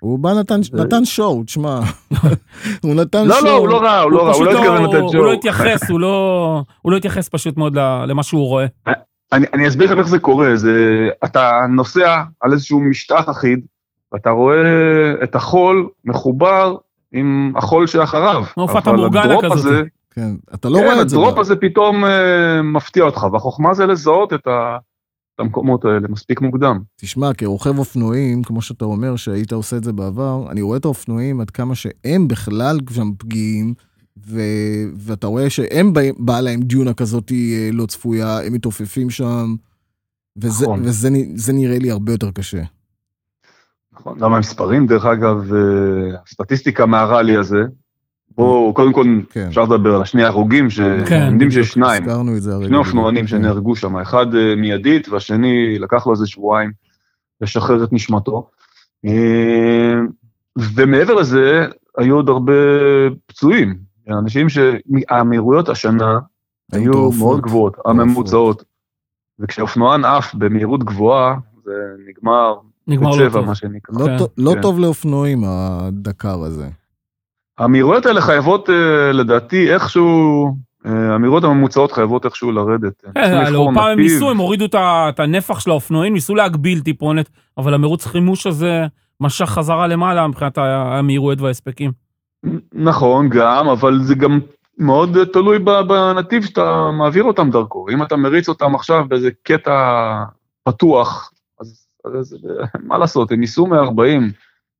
[0.00, 1.80] הוא בא נתן, נתן שואו, תשמע.
[2.82, 3.44] הוא נתן לא, שואו.
[3.44, 5.32] לא, הוא לא ראה, הוא לא ראה, הוא פשוט לא התכוון לתת הוא לא שואו.
[5.32, 7.76] התייחס, הוא לא הוא לא התייחס פשוט מאוד
[8.06, 8.66] למה שהוא רואה.
[9.32, 13.60] אני, אני אסביר לכם איך זה קורה, זה, אתה נוסע על איזשהו משטח אחיד,
[14.12, 14.56] ואתה רואה
[15.22, 16.76] את החול מחובר
[17.12, 18.42] עם החול שאחריו.
[18.54, 19.56] כמו פטה אבל מורגנה הדרופ כזאת.
[19.56, 21.16] הזה, כן, אתה לא כן, רואה את זה.
[21.16, 21.38] הדרופ.
[21.38, 24.76] הזה פתאום אה, מפתיע אותך, והחוכמה זה לזהות את, ה,
[25.34, 26.78] את המקומות האלה מספיק מוקדם.
[26.96, 31.40] תשמע, כרוכב אופנועים, כמו שאתה אומר שהיית עושה את זה בעבר, אני רואה את האופנועים
[31.40, 33.74] עד כמה שהם בכלל שם פגיעים,
[34.26, 34.40] ו...
[34.96, 36.00] ואתה רואה שהם בא...
[36.18, 39.54] בא להם דיונה כזאת אה, לא צפויה, הם מתעופפים שם,
[40.36, 40.80] וזה, נכון.
[40.84, 42.62] וזה זה נראה לי הרבה יותר קשה.
[44.02, 47.64] נכון, גם המספרים, דרך אגב, אה, הסטטיסטיקה מהראלי הזה,
[48.36, 49.46] בואו, קודם כל כן.
[49.48, 50.70] אפשר לדבר על השני הרוגים, כן.
[50.70, 52.02] שיודעים בדיוק, שיש שניים.
[52.02, 52.66] הזכרנו את זה הרגע.
[52.66, 53.26] שני אופנוענים כן.
[53.26, 56.70] שנהרגו שם, אחד אה, מיידית והשני לקח לו איזה שבועיים
[57.40, 58.50] לשחרר את נשמתו.
[59.06, 59.94] אה,
[60.74, 61.66] ומעבר לזה,
[61.98, 62.52] היו עוד הרבה
[63.26, 66.18] פצועים, אנשים שהמהירויות השנה
[66.72, 67.18] היו מטורפות.
[67.18, 68.64] מאוד גבוהות, הממוצעות.
[69.38, 71.72] וכשאופנוען עף במהירות גבוהה, זה
[72.08, 72.54] נגמר
[72.88, 73.46] נגמר לא בצבע, טוב.
[73.46, 73.94] מה שנקרא.
[73.98, 74.18] לא, כן.
[74.18, 74.60] טוב- לא כן.
[74.62, 76.68] טוב לאופנועים, הדקר הזה.
[77.58, 80.46] המהירויות האלה חייבות, אה, לדעתי, איכשהו,
[80.86, 83.04] אה, המהירויות הממוצעות חייבות איכשהו לרדת.
[83.14, 83.98] כן, לא, פעם הם.
[84.00, 88.86] ניסו, הם הורידו את הנפח של האופנועים, ניסו להגביל טיפונת, אבל המרוץ חימוש הזה
[89.20, 91.92] משך חזרה למעלה מבחינת המהירויות וההספקים.
[92.74, 94.40] נכון, גם, אבל זה גם
[94.78, 97.86] מאוד תלוי בנתיב שאתה מעביר אותם דרכו.
[97.92, 99.72] אם אתה מריץ אותם עכשיו באיזה קטע
[100.64, 101.31] פתוח,
[102.04, 102.36] אז,
[102.82, 104.30] מה לעשות, הם ניסו 140, אי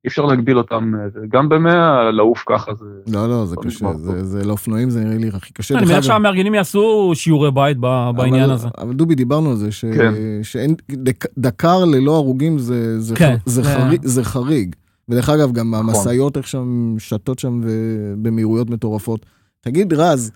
[0.09, 0.93] אפשר להגביל אותם,
[1.29, 1.75] גם ב-100
[2.13, 2.85] לעוף ככה זה...
[3.13, 3.93] לא, לא, זה לא קשה.
[3.97, 4.25] זה.
[4.25, 5.79] זה לאופנועים זה נראה לי הכי קשה.
[5.79, 8.69] אני מניח שהמארגנים יעשו שיעורי בית ב- בעניין אבל, הזה.
[8.79, 9.85] אבל דובי, דיברנו על זה, ש...
[9.85, 10.15] כן.
[10.43, 13.43] שאין, דק, דקר ללא הרוגים זה, זה, כן, ח...
[13.47, 14.75] זה, זה- חריג, זה חריג.
[15.09, 15.87] ודרך אגב, גם נכון.
[15.89, 17.69] המשאיות איך שם שטות שם ו...
[18.23, 19.27] במהירויות מטורפות.
[19.61, 20.33] תגיד, רז,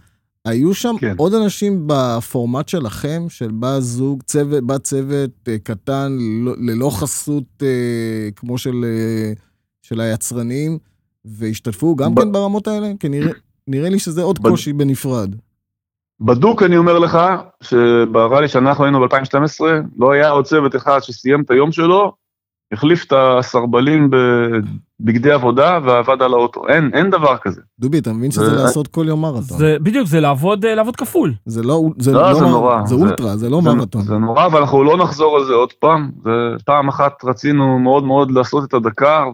[0.46, 1.14] היו שם כן.
[1.16, 7.62] עוד אנשים בפורמט שלכם, של בא זוג, צוות, בא צוות אה, קטן, לא, ללא חסות
[7.62, 9.32] אה, כמו של, אה,
[9.82, 10.78] של היצרנים,
[11.24, 12.92] והשתתפו גם ב- כן ברמות האלה?
[13.00, 13.32] כי נראה,
[13.68, 15.34] נראה לי שזה עוד ב- קושי בנפרד.
[16.20, 17.18] בדוק אני אומר לך,
[17.62, 19.60] שבראלי שאנחנו היינו ב-2012,
[19.96, 22.12] לא היה עוד צוות אחד שסיים את היום שלו,
[22.72, 24.10] החליף את הסרבלים
[25.00, 26.68] בבגדי עבודה ועבד על האוטו.
[26.68, 27.60] אין, אין דבר כזה.
[27.80, 29.42] דובי, אתה מבין שזה זה- לעשות כל יום מרתון.
[29.58, 31.34] זה בדיוק, זה לעבוד אה, לעבוד כפול.
[31.46, 32.86] זה לא, זה לא, זה מר- נורא.
[32.86, 34.02] זה זה- אולטרה, זה לא זה- מרתון.
[34.02, 36.10] זה נורא, אבל אנחנו לא נחזור על זה עוד פעם.
[36.24, 36.30] זה
[36.66, 39.24] פעם אחת רצינו מאוד מאוד לעשות את הדקר,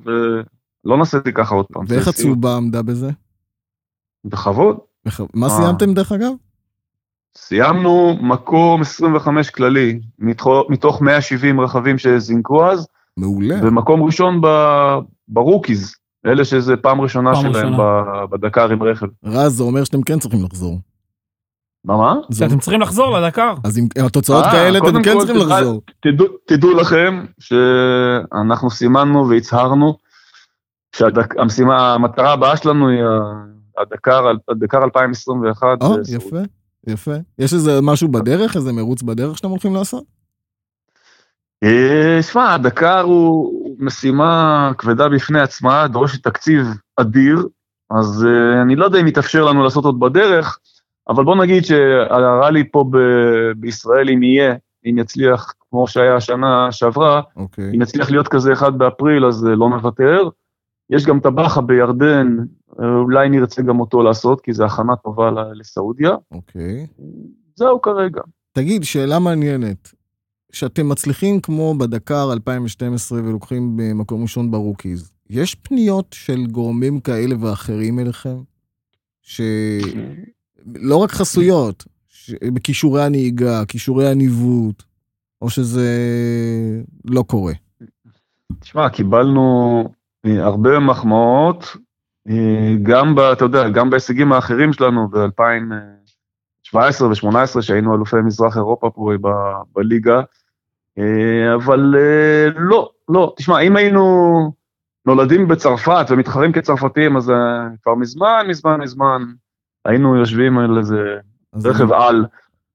[0.85, 1.85] לא נעשה את זה ככה עוד פעם.
[1.89, 2.11] ואיך זה.
[2.11, 3.11] הצהובה עמדה בזה?
[4.25, 4.77] בכבוד.
[5.35, 5.51] מה אה.
[5.51, 6.33] סיימתם דרך אגב?
[7.37, 10.01] סיימנו מקום 25 כללי,
[10.69, 13.55] מתוך 170 רכבים שזינקו אז, מעולה.
[13.63, 15.95] ומקום ראשון ב- ב rookies,
[16.27, 17.77] אלה שזה פעם ראשונה פעם שלהם ראשונה.
[17.79, 19.07] ב- בדקר עם רכב.
[19.25, 20.79] רז, זה אומר שאתם כן צריכים לחזור.
[21.85, 22.15] מה מה?
[22.31, 23.55] זה- שאתם צריכים לחזור לדקר.
[23.65, 25.83] אז אם התוצאות אה, כאלה, אתם כן כל, צריכים לחזור.
[26.01, 29.97] תדעו, תדעו לכם שאנחנו סימנו והצהרנו
[30.97, 33.43] שהמשימה, המטרה הבאה שלנו היא ה-
[33.83, 35.83] הדקר, הדקר 2021.
[35.83, 35.97] או.
[36.15, 36.37] יפה,
[36.87, 37.15] יפה.
[37.39, 40.05] יש איזה משהו בדרך, איזה מרוץ בדרך שאתם הולכים לעשות?
[41.63, 47.47] אה, שמע, הדקר הוא משימה כבדה בפני עצמה, דורשת תקציב אדיר,
[47.91, 50.59] אז אה, אני לא יודע אם יתאפשר לנו לעשות עוד בדרך,
[51.09, 54.55] אבל בוא נגיד שהראלי פה ב- בישראל, אם יהיה,
[54.87, 57.71] אם יצליח, כמו שהיה השנה שעברה, אוקיי.
[57.75, 60.29] אם יצליח להיות כזה אחד באפריל, אז אה, לא מוותר.
[60.91, 62.37] יש גם טבחה בירדן,
[62.79, 66.11] אולי נרצה גם אותו לעשות, כי זו הכנה טובה לסעודיה.
[66.31, 66.87] אוקיי.
[67.55, 68.21] זהו כרגע.
[68.53, 70.02] תגיד, שאלה מעניינת.
[70.53, 77.35] שאתם מצליחים כמו בדקר 2012 ולוקחים במקום ראשון ב rookies, יש פניות של גורמים כאלה
[77.41, 78.37] ואחרים אליכם?
[79.23, 82.35] שלא רק חסויות, ש...
[82.55, 84.83] בכישורי הנהיגה, כישורי הניווט,
[85.43, 85.91] או שזה
[87.05, 87.53] לא קורה?
[88.61, 89.85] תשמע, קיבלנו
[90.27, 91.77] אה, הרבה מחמאות,
[92.29, 98.91] אה, גם, ב, אתה יודע, גם בהישגים האחרים שלנו ב-2017 ו-2018, שהיינו אלופי מזרח אירופה
[98.91, 100.23] פה ב- בליגה, אה,
[101.55, 104.53] אבל אה, לא, לא, תשמע, אם היינו
[105.07, 109.23] נולדים בצרפת ומתחרים כצרפתים, אז אה, כבר מזמן, מזמן, מזמן,
[109.85, 111.17] היינו יושבים על איזה
[111.65, 112.25] רכב על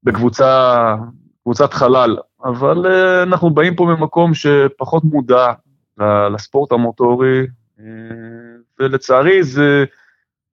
[0.02, 0.94] בקבוצה,
[1.42, 5.52] קבוצת חלל, אבל אה, אנחנו באים פה ממקום שפחות מודע
[6.34, 7.46] לספורט המוטורי,
[7.80, 7.84] אה,
[8.80, 9.84] ולצערי זה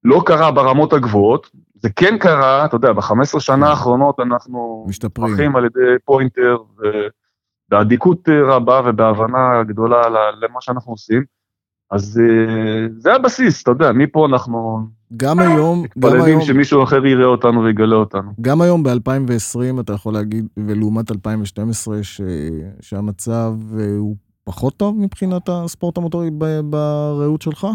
[0.04, 5.56] לא קרה ברמות הגבוהות, זה כן קרה, אתה יודע, ב-15 שנה האחרונות אנחנו משתפרים.
[5.56, 7.08] על ידי פוינטר, ו-
[7.69, 10.01] באדיקות אה, רבה ובהבנה גדולה
[10.41, 11.23] למה שאנחנו עושים.
[11.91, 14.80] אז אה, זה הבסיס, אתה יודע, מפה אנחנו
[15.17, 18.32] גם היום, גם מתפללים היום, שמישהו אחר יראה אותנו ויגלה אותנו.
[18.41, 22.21] גם היום ב-2020 אתה יכול להגיד, ולעומת 2012, ש...
[22.82, 27.67] שהמצב אה, הוא פחות טוב מבחינת הספורט המוטורי ב- בראות שלך?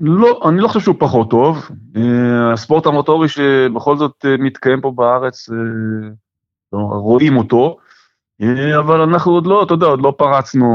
[0.00, 1.68] לא, אני לא חושב שהוא פחות טוב.
[2.52, 5.48] הספורט המוטורי שבכל זאת מתקיים פה בארץ,
[6.72, 7.76] לא, רואים אותו,
[8.78, 10.66] אבל אנחנו עוד לא, אתה יודע, עוד לא פרצנו,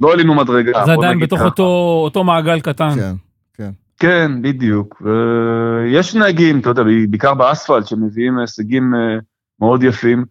[0.00, 0.84] לא עלינו מדרגה.
[0.84, 1.48] זה עדיין בתוך ככה.
[1.48, 2.88] אותו אותו מעגל קטן.
[2.98, 3.14] כן.
[3.98, 5.02] כן, בדיוק.
[5.02, 9.18] ויש נהגים, אתה יודע, בעיקר באספלט, שמביאים הישגים אה,
[9.60, 10.24] מאוד יפים,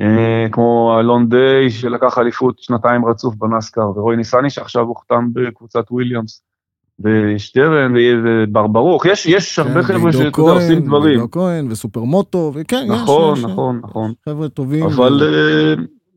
[0.00, 6.42] אה, כמו אלון דיי, שלקח אליפות שנתיים רצוף בנסקר, ורועי ניסני, שעכשיו הוחתם בקבוצת וויליאמס,
[7.00, 11.18] ושטרן ובר ברוך, יש, יש הרבה כן, חבר'ה ועידו שאתה יודע, עושים דברים.
[11.18, 14.12] ועידו כהן וסופר מוטו, וכן, יש, נכון, יש, נכון, נכון.
[14.28, 14.84] חבר'ה טובים.
[14.84, 15.74] אבל אה,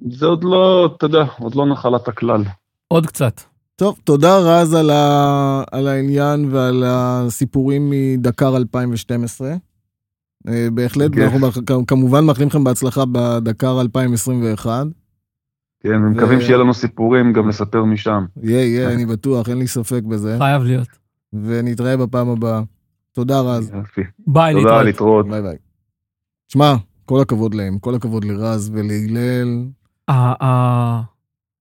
[0.10, 2.44] זה עוד לא, אתה יודע, עוד לא נחלת הכלל.
[2.88, 3.42] עוד קצת.
[3.76, 5.64] טוב, תודה רז על, ה...
[5.72, 9.54] על העניין ועל הסיפורים מדקר 2012.
[10.48, 11.24] אה, בהחלט, בכיף.
[11.24, 14.88] ואנחנו מאח- כמובן מאחלים לכם בהצלחה בדקר 2021.
[15.80, 18.26] כן, ומקווים ו- שיהיה לנו סיפורים גם לספר משם.
[18.44, 20.36] יהיה, יהיה, אני בטוח, אין לי ספק בזה.
[20.40, 20.88] חייב להיות.
[21.34, 22.62] ונתראה בפעם הבאה.
[23.12, 23.72] תודה רז.
[23.76, 24.02] יופי.
[24.28, 24.86] ביי, תודה, להתראות.
[24.86, 25.28] להתראות.
[25.28, 25.58] ביי ביי.
[26.48, 26.74] שמע,
[27.06, 29.66] כל הכבוד להם, כל הכבוד לרז ולהלל.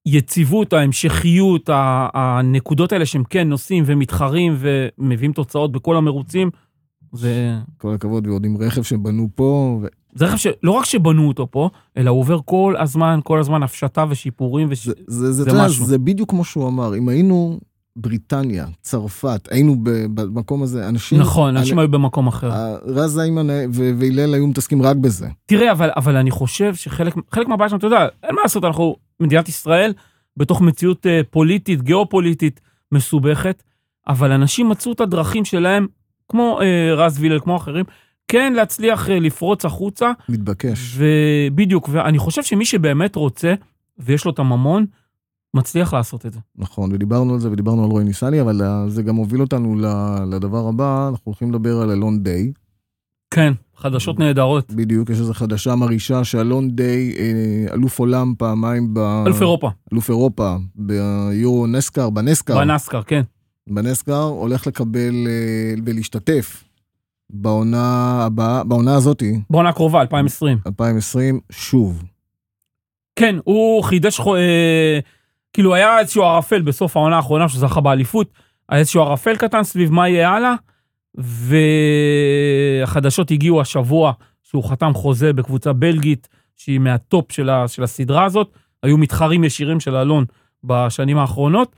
[0.06, 1.70] היציבות, ההמשכיות,
[2.14, 6.50] הנקודות האלה שהם כן נוסעים ומתחרים ומביאים תוצאות בכל המרוצים,
[7.12, 9.78] זה, כל הכבוד, ועוד עם רכב שבנו פה.
[9.82, 9.86] ו...
[10.14, 14.04] זה רכב שלא רק שבנו אותו פה, אלא הוא עובר כל הזמן, כל הזמן הפשטה
[14.10, 14.68] ושיפורים.
[14.70, 14.86] וש...
[14.86, 15.84] זה, זה, זה, זה יודע, משהו.
[15.84, 17.60] זה בדיוק כמו שהוא אמר, אם היינו
[17.96, 19.76] בריטניה, צרפת, היינו
[20.14, 21.18] במקום הזה, אנשים...
[21.18, 22.50] נכון, אנשים היו במקום אחר.
[22.86, 25.28] רז זיימן ו- והלל היו מתעסקים רק בזה.
[25.46, 28.96] תראה, אבל, אבל אני חושב שחלק חלק מהבעיה שלנו, אתה יודע, אין מה לעשות, אנחנו
[29.20, 29.92] מדינת ישראל,
[30.36, 32.60] בתוך מציאות אה, פוליטית, גיאופוליטית
[32.92, 33.62] מסובכת,
[34.08, 35.86] אבל אנשים מצאו את הדרכים שלהם,
[36.28, 37.84] כמו אה, רז וילר, כמו אחרים,
[38.28, 40.96] כן להצליח אה, לפרוץ החוצה, מתבקש.
[40.96, 43.54] ובדיוק, ואני חושב שמי שבאמת רוצה,
[43.98, 44.86] ויש לו את הממון,
[45.54, 46.40] מצליח לעשות את זה.
[46.56, 49.76] נכון, ודיברנו על זה ודיברנו על רועי ניסני, אבל זה גם הוביל אותנו
[50.30, 52.52] לדבר הבא, אנחנו הולכים לדבר על אלון דיי.
[53.30, 54.72] כן, חדשות נהדרות.
[54.72, 58.98] בדיוק, יש איזו חדשה מרעישה שאלון דיי, אה, אלוף עולם פעמיים, ב...
[58.98, 63.22] אלוף אירופה, אלוף אירופה, ביורו נסקר, בנסקר, בנסקר, כן.
[63.66, 66.64] בנסקר, הולך לקבל אה, ולהשתתף
[67.30, 70.58] בעונה הבאה, בעונה הזאתי, בעונה הקרובה, 2020.
[70.66, 72.04] 2020, שוב.
[73.16, 74.98] כן, הוא חידש אה,
[75.52, 78.30] כאילו היה איזשהו ערפל בסוף העונה האחרונה שהוא זכה באליפות,
[78.68, 80.54] היה איזשהו ערפל קטן סביב מה יהיה הלאה,
[82.80, 88.50] והחדשות הגיעו השבוע שהוא חתם חוזה בקבוצה בלגית, שהיא מהטופ של, ה, של הסדרה הזאת,
[88.82, 90.24] היו מתחרים ישירים של אלון
[90.64, 91.76] בשנים האחרונות,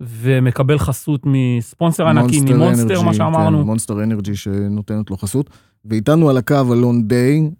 [0.00, 3.58] ומקבל חסות מספונסר ענקי, ממונסטר, מה שאמרנו.
[3.58, 5.50] כן, מונסטר אנרג'י שנותנת לו חסות.
[5.84, 7.50] ואיתנו על הקו אלון דיי,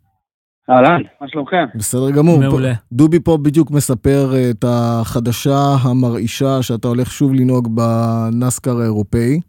[0.70, 1.64] אהלן, מה שלומכם?
[1.74, 2.40] בסדר גמור.
[2.40, 2.72] מעולה.
[2.92, 9.40] דובי פה בדיוק מספר אה, את החדשה המרעישה שאתה הולך שוב לנהוג בנסקר האירופאי,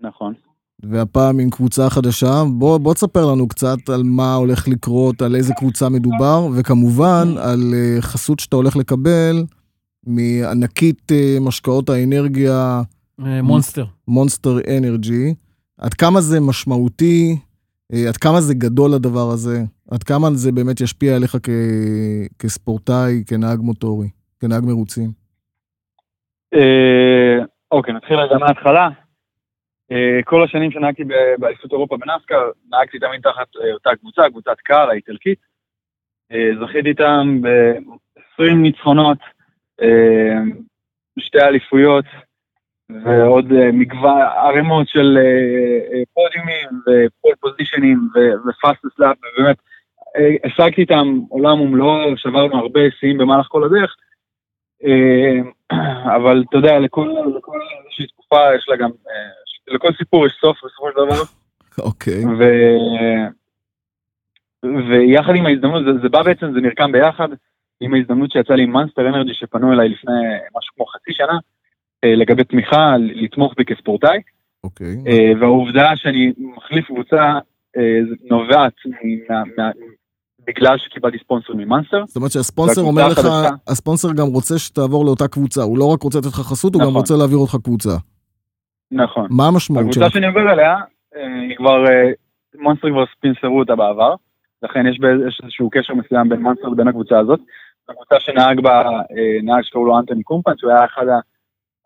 [0.00, 0.34] נכון.
[0.82, 2.44] והפעם עם קבוצה חדשה.
[2.58, 7.74] בוא, בוא תספר לנו קצת על מה הולך לקרות, על איזה קבוצה מדובר, וכמובן על
[7.74, 9.44] אה, חסות שאתה הולך לקבל
[10.06, 12.82] מענקית אה, משקאות האנרגיה
[13.18, 13.84] מונסטר.
[14.08, 15.34] מונסטר אנרג'י.
[15.78, 17.36] עד כמה זה משמעותי,
[17.92, 19.56] עד כמה זה גדול הדבר הזה,
[19.90, 21.48] עד כמה זה באמת ישפיע עליך כ...
[22.38, 24.08] כספורטאי, כנהג מוטורי,
[24.40, 25.10] כנהג מרוצים.
[26.54, 28.88] אה, אוקיי, נתחיל רגע מההתחלה.
[29.92, 31.02] אה, כל השנים שנהגתי
[31.38, 35.38] באליפות אירופה בנסקר, נהגתי תמיד תחת אה, אותה קבוצה, קבוצת קאר האיטלקית.
[36.32, 39.18] אה, זכיתי איתם ב-20 ניצחונות,
[39.82, 40.38] אה,
[41.18, 42.04] שתי אליפויות,
[42.90, 45.18] ועוד אה, מגוון, ערימות של
[46.14, 48.08] פודיומים ו pole position ים
[48.48, 49.56] ו fastest lap, ובאמת,
[50.16, 53.96] אה, השגתי איתם עולם ומלואו, שברנו הרבה שיאים במהלך כל הדרך.
[54.84, 55.36] אה,
[56.16, 58.90] אבל אתה יודע, לכל, לכל איזושהי תקופה יש לה גם,
[59.68, 61.22] לכל סיפור יש סוף בסופו של דבר.
[61.78, 62.44] אוקיי, ו...
[64.88, 67.28] ויחד עם ההזדמנות, זה, זה בא בעצם, זה נרקם ביחד
[67.80, 70.12] עם ההזדמנות שיצאה לי עם מאנסטר אנרג'י שפנו אליי לפני
[70.56, 71.38] משהו כמו חצי שנה,
[72.04, 74.18] לגבי תמיכה, לתמוך בי כספורטאי,
[74.64, 74.96] אוקיי.
[75.06, 77.38] אה, והעובדה שאני מחליף קבוצה
[77.76, 78.72] אה, נובעת
[80.46, 82.04] בגלל שקיבלתי ספונסר ממאנסטר.
[82.06, 83.20] זאת אומרת שהספונסר אומר לך,
[83.68, 86.88] הספונסר גם רוצה שתעבור לאותה קבוצה, הוא לא רק רוצה לתת לך חסות, הוא גם
[86.88, 87.00] נכון.
[87.00, 87.90] רוצה להעביר אותך קבוצה.
[88.90, 89.26] נכון.
[89.30, 90.06] מה המשמעות שלה?
[90.06, 90.74] הקבוצה שאני עובר אליה,
[91.16, 92.10] אה, היא כבר, אה,
[92.54, 94.14] מונסטר כבר ספנסרו אותה בעבר,
[94.62, 94.98] לכן יש,
[95.42, 97.40] איזשהו קשר מסוים בין מונסטר לבין הקבוצה הזאת.
[97.88, 101.18] הקבוצה שנהג בה אה, נהג שקראו לו אנטוני קומפן, שהוא היה אחד, ה,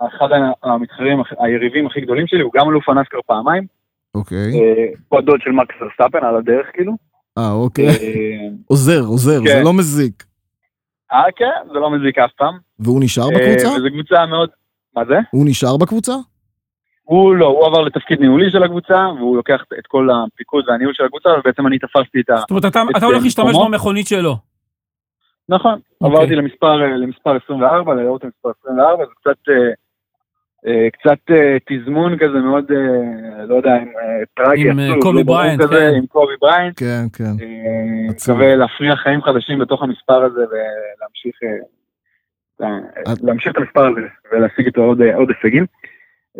[0.08, 0.28] אחד
[0.62, 3.66] המתחרים, היריבים הכי גדולים שלי, הוא גם אלוף הנסקאר פעמיים,
[4.14, 4.52] אוקיי.
[4.52, 6.92] אה, הוא הדוד של מקס ורסטאפן על הדרך כאילו.
[7.38, 7.86] אה, אוקיי.
[7.86, 9.46] אה, עוזר, עוזר, כן.
[9.46, 10.24] זה לא מזיק.
[11.12, 12.58] אה כן, זה לא מזיק אף פעם.
[12.78, 13.68] והוא נשאר אה, בקבוצה?
[13.68, 14.50] וזו קבוצה מאוד,
[14.96, 15.18] מה זה?
[15.30, 16.12] הוא נשאר בקבוצה?
[17.02, 21.04] הוא לא, הוא עבר לתפקיד ניהולי של הקבוצה, והוא לוקח את כל הפיקוד והניהול של
[21.04, 22.36] הקבוצה, ובעצם אני תפסתי את ה...
[22.36, 23.56] זאת אומרת, אתה, את, הולך להשתמש?
[23.64, 24.36] במכונית שלו.
[25.48, 26.16] נכון, אוקיי.
[26.16, 29.52] עברתי למספר, אה, למספר 24, לאוטו מספר 24, זה קצת,
[30.92, 35.24] קצת אה, תזמון כזה מאוד, אה, לא יודע, עם אה, טרגי עם, אה, עצוב, קובי
[35.24, 35.92] בריינט, כן.
[35.96, 37.24] עם קובי בריינט, כן, כן.
[37.24, 38.36] אה, עצוב.
[38.36, 44.00] מקווה להפריח חיים חדשים בתוך המספר הזה ולהמשיך אה, אה, להמשיך את המספר הזה
[44.32, 45.66] ולהשיג איתו עוד, אה, עוד הישגים.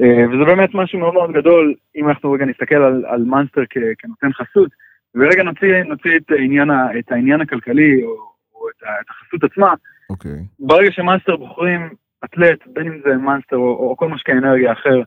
[0.01, 3.95] אה, וזה באמת משהו מאוד מאוד גדול, אם אנחנו רגע נסתכל על, על מאנסטר כ-
[3.99, 4.71] כנותן חסות,
[5.15, 8.09] ורגע נוציא, נוציא את, העניין, את העניין הכלכלי או,
[8.55, 9.75] או את, את החסות עצמה,
[10.11, 10.39] אוקיי.
[10.61, 11.81] ברגע שמאנסטר בוחרים
[12.25, 15.03] אתלט, בין אם זה מאנסטר או, או כל משקה אנרגיה אחר,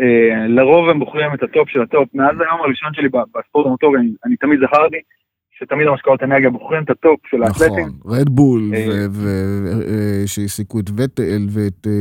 [0.00, 2.08] אה, לרוב הם בוחרים את הטופ של הטופ.
[2.14, 5.00] מאז היום הראשון שלי בספורט המוטורי, אני, אני תמיד זכרתי
[5.58, 7.88] שתמיד המשקאות אנרגיה בוחרים את הטופ של האתלטים.
[7.88, 11.92] נכון, רדבול, אה, שהעסיקו את וטל ואת, אה,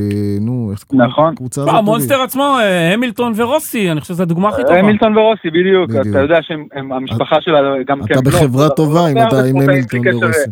[0.42, 1.34] נו, איך קוראים נכון.
[1.34, 1.80] לקבוצה מה, הזאת?
[1.80, 4.80] המונסטר עצמו, אה, המילטון ורוסי, אני חושב שזו הדוגמה הכי טובה.
[4.80, 5.90] המילטון ורוסי, בדיוק.
[5.90, 6.08] בדיוק.
[6.10, 8.14] אתה יודע שהמשפחה שלה גם כן...
[8.14, 10.50] אתה לא, בחברה לא, טובה אם לא, אתה לא, עם המילטון ורוסי.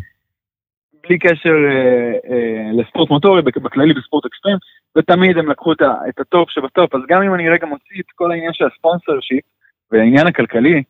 [1.10, 4.58] בלי קשר אה, אה, לספורט מוטורי, בכ- בכללי בספורט אקסטרים,
[4.98, 8.32] ותמיד הם לקחו את, את הטופ שבטופ, אז גם אם אני רגע מוציא את כל
[8.32, 9.44] העניין של ה sponsorship
[9.92, 10.84] והעניין הכלכלי,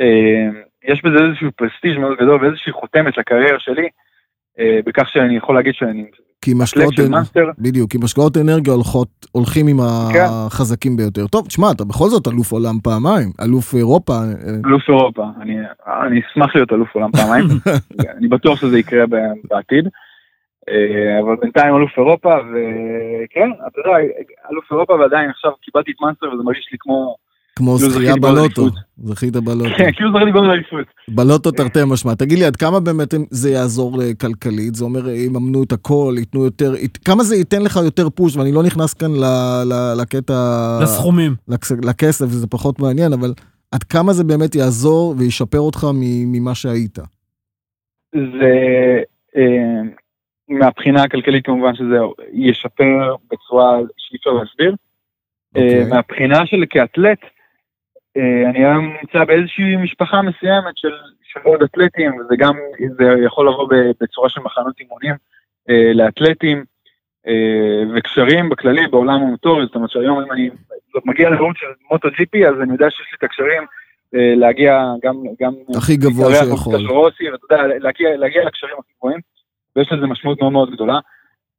[0.00, 0.48] אה,
[0.84, 3.88] יש בזה איזשהו פרסטיג' מאוד גדול ואיזושהי חותמת לקריירה שלי,
[4.58, 6.04] אה, בכך שאני יכול להגיד שאני
[6.42, 9.76] כי משקאות, אנ- בדיוק, כי משקאות אנרגיה הולכות, הולכים עם
[10.12, 10.24] כן.
[10.28, 11.26] החזקים ביותר.
[11.26, 14.12] טוב, תשמע, אתה בכל זאת אלוף עולם פעמיים, אלוף אירופה.
[14.12, 15.56] אה, אלוף אירופה, אני,
[16.06, 17.44] אני אשמח להיות אלוף עולם פעמיים,
[18.18, 19.04] אני בטוח שזה יקרה
[19.50, 19.88] בעתיד.
[20.68, 23.98] אה, אבל בינתיים אלוף אירופה, וכן, אתה יודע,
[24.52, 27.16] אלוף אירופה ועדיין עכשיו קיבלתי את מאנסטר וזה מרגיש לי כמו,
[27.60, 28.66] כמו כאילו זכייה בלוטו.
[29.04, 29.70] זכית בלוטו.
[29.78, 30.86] כן, כאילו זכיתי בעוד אליפות.
[31.08, 32.14] בלוטו תרתי משמע.
[32.14, 34.74] תגיד לי, עד כמה באמת זה יעזור אה, כלכלית?
[34.74, 36.72] זה אומר, אה, יממנו את הכל, ייתנו יותר,
[37.04, 38.36] כמה זה ייתן לך יותר פוש?
[38.36, 40.34] ואני לא נכנס כאן ל- ל- לקטע...
[40.82, 41.34] לסכומים.
[41.48, 43.32] לכס- לכסף, זה פחות מעניין, אבל
[43.72, 46.98] עד כמה זה באמת יעזור וישפר אותך מ- ממה שהיית?
[48.14, 48.52] זה,
[49.36, 49.80] אה,
[50.48, 51.96] מהבחינה הכלכלית כמובן שזה
[52.32, 54.74] ישפר בצורה שאי אפשר להסביר.
[55.56, 55.84] אה, אוקיי.
[55.90, 57.18] מהבחינה של כאתלט,
[58.16, 60.92] אני היום נמצא באיזושהי משפחה מסוימת של,
[61.22, 62.54] של עוד אתלטים, וזה גם,
[62.98, 63.68] זה יכול לבוא
[64.00, 65.14] בצורה של מחנות אימונים
[65.70, 66.64] אה, לאתלטים
[67.26, 70.50] אה, וקשרים בכללי בעולם המוטורי, זאת אומרת שהיום אם אני
[71.04, 73.62] מגיע לרוץ של מוטו ג'י פי, אז אני יודע שיש לי את הקשרים
[74.14, 75.14] אה, להגיע גם...
[75.40, 76.74] גם הכי גבוה שיכול.
[77.32, 79.20] ואתה יודע, להגיע, להגיע לקשרים הכי גבוהים,
[79.76, 80.98] ויש לזה משמעות מאוד מאוד גדולה.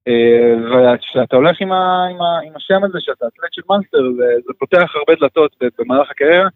[0.09, 4.53] וכשאתה הולך עם, ה, עם, ה, עם השם הזה, שאתה אתלט של מאנסטר, זה, זה
[4.59, 6.47] פותח הרבה דלתות במהלך הקריירה,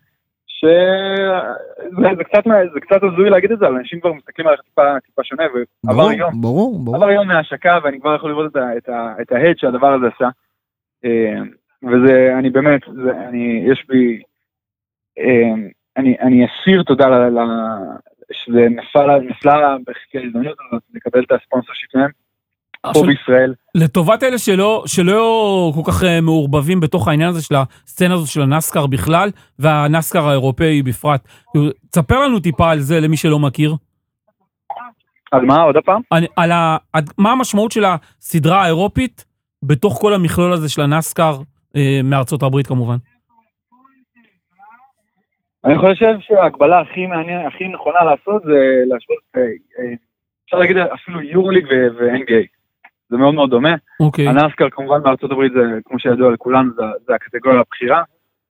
[0.48, 2.44] שזה זה קצת,
[2.74, 5.98] זה קצת הזוי להגיד את זה, אבל אנשים כבר מסתכלים עליך טיפה, טיפה שונה, ועבר
[5.98, 6.96] ברור, יום, ברור, ברור.
[6.96, 10.06] עבר יום מההשקה ואני כבר יכול לראות את, ה, את, ה, את ההד שהדבר הזה
[10.16, 10.30] עשה.
[11.06, 11.42] אה,
[11.84, 14.22] וזה, אני באמת, זה, אני, יש בי,
[15.20, 15.54] אה,
[15.98, 17.40] אני, אני אסיר תודה ל, ל,
[18.34, 22.10] שזה נפל, נפלה בחצי ההזדמנות הזאת לקבל את הספונסר שיט מהם,
[22.94, 23.54] פה בישראל.
[23.76, 28.42] לטובת אלה שלא, שלא כל כך אה, מעורבבים בתוך העניין הזה של הסצנה הזאת של
[28.42, 29.30] הנסקר בכלל,
[29.60, 31.28] והנסקר האירופאי בפרט,
[31.92, 33.76] תספר לנו טיפה על זה למי שלא מכיר.
[35.32, 36.02] אז מה, עוד פעם?
[36.12, 36.78] על, על ה,
[37.18, 39.26] מה המשמעות של הסדרה האירופית
[39.64, 41.38] בתוך כל המכלול הזה של הנסקר
[41.76, 42.96] אה, מארצות הברית כמובן.
[45.66, 49.94] אני חושב שההקבלה הכי מעניינת, הכי נכונה לעשות זה להשוות, אה, אה,
[50.46, 52.55] אפשר להגיד אפילו יורוליג ו-NBA.
[53.10, 53.76] זה מאוד מאוד דומה.
[54.00, 54.28] אוקיי.
[54.28, 58.04] הנסקר כמובן בארצות הברית זה, כמו שידוע לכולנו, זה, זה הקטגוריה הבכירה,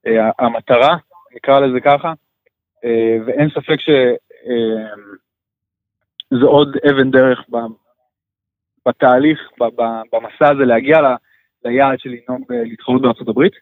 [0.08, 0.98] אה, המטרה,
[1.36, 2.14] נקרא לזה ככה,
[2.86, 4.16] אה, ואין ספק שזה
[6.46, 7.58] עוד אבן דרך ב,
[8.88, 9.84] בתהליך, ב, ב,
[10.14, 11.06] במסע הזה להגיע ל,
[11.66, 13.54] ליעד של לנהוג להתחרות בארצות הברית.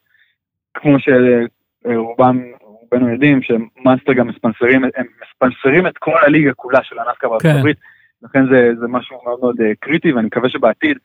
[0.74, 7.30] כמו שרובם, רובנו יודעים, שמאנסטר גם מספנסרים, הם מספנסרים את כל הליגה כולה של הנסקר
[7.30, 7.58] בארצות כן.
[7.58, 7.78] הברית.
[8.24, 10.98] לכן זה, זה משהו מאוד מאוד אה, קריטי, ואני מקווה שבעתיד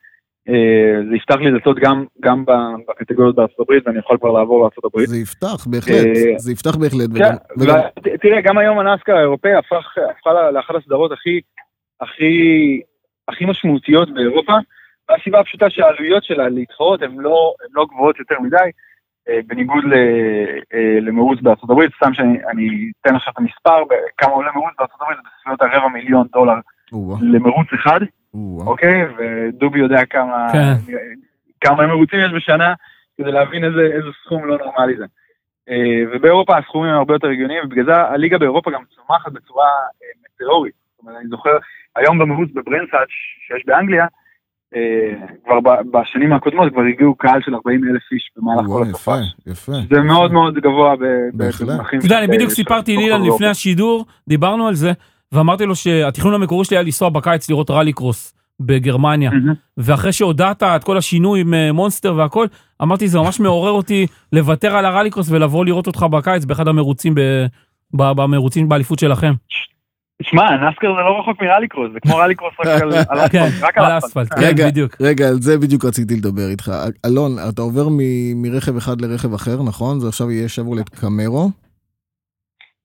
[0.49, 2.45] אה, זה יפתח לי דלתות גם, גם
[2.89, 5.09] בקטגוריות בארצות הברית, ואני יכול כבר לעבור לארצות הברית.
[5.09, 7.11] זה יפתח, בהחלט, אה, זה יפתח בהחלט.
[7.19, 11.41] כן, וגם- וגם- תראה, גם היום הנסקר האירופאי הפך, הפכה לאחת הסדרות הכי,
[12.01, 12.33] הכי,
[13.29, 14.53] הכי משמעותיות באירופה,
[15.11, 18.71] מהסיבה הפשוטה שהעלויות שלה להתחרות הן לא, לא גבוהות יותר מדי,
[19.47, 19.95] בניגוד ל,
[21.01, 23.83] למרוץ בארצות הברית, סתם שאני אני אתן עכשיו את המספר,
[24.19, 26.55] כמה עולה מרוץ בארצות הברית, זה בסביבות הרבע מיליון דולר
[27.20, 28.01] למרוץ אחד.
[28.66, 29.03] אוקיי?
[29.18, 30.93] ודובי יודע כמה, כן.
[31.61, 32.74] כמה מרוצים יש בשנה,
[33.18, 35.05] כדי להבין איזה, איזה סכום לא נורמלי זה.
[35.70, 39.64] אה, ובאירופה הסכומים הם הרבה יותר הגיוניים, ובגלל זה הליגה באירופה גם צומחת בצורה
[40.03, 40.74] אה, מטאורית.
[40.93, 41.57] זאת אומרת, אני זוכר,
[41.97, 43.09] היום במרוץ בברנסאץ'
[43.47, 44.07] שיש באנגליה,
[44.76, 45.59] אה, כבר
[45.93, 49.12] בשנים הקודמות כבר הגיעו קהל של 40 אלף איש במהלך כל הסופה.
[49.47, 49.72] יפה, יפה.
[49.95, 50.95] זה מאוד מאוד גבוה
[51.32, 51.68] בהחלט.
[51.99, 53.34] אתה יודע, אני בדיוק סיפרתי לאילן אירופה.
[53.34, 54.93] לפני השידור, דיברנו על זה,
[55.33, 59.31] ואמרתי לו שהתכנון המקורי שלי היה לנסוע בקיץ לראות ראלי קרוס בגרמניה.
[59.31, 59.55] מהמם.
[59.76, 62.47] ואחרי שהודעת את כל השינוי עם אה, מונסטר והכל,
[62.83, 67.20] אמרתי זה ממש מעורר אותי לוותר על הרליקרוס ולבוא לראות אותך בקיץ באחד המרוצים ב...
[67.97, 69.33] ב- במרוצים באליפות שלכם.
[70.22, 72.66] שמע, נסקר זה לא רחוק מרליקרוס, זה כמו רליקרוס רק
[73.09, 74.39] על כן, אספלט, רק על האספלט, אספלט.
[74.39, 74.97] כן, רגע, בדיוק.
[75.01, 76.72] רגע, על זה בדיוק רציתי לדבר איתך.
[77.07, 80.01] אלון, אתה עובר מ- מרכב אחד לרכב אחר, נכון?
[80.01, 81.51] זה עכשיו יהיה שברולט קמרו,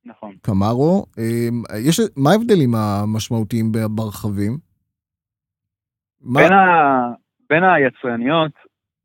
[0.05, 0.31] נכון.
[0.41, 1.05] קמרו.
[1.17, 4.57] אמ, יש, מה ההבדלים המשמעותיים ב- ברכבים?
[6.21, 6.39] מה?
[6.41, 6.63] בין, ה...
[7.49, 8.51] בין היצרניות,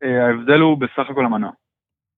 [0.05, 1.51] אה, ההבדל הוא בסך הכל המנוע.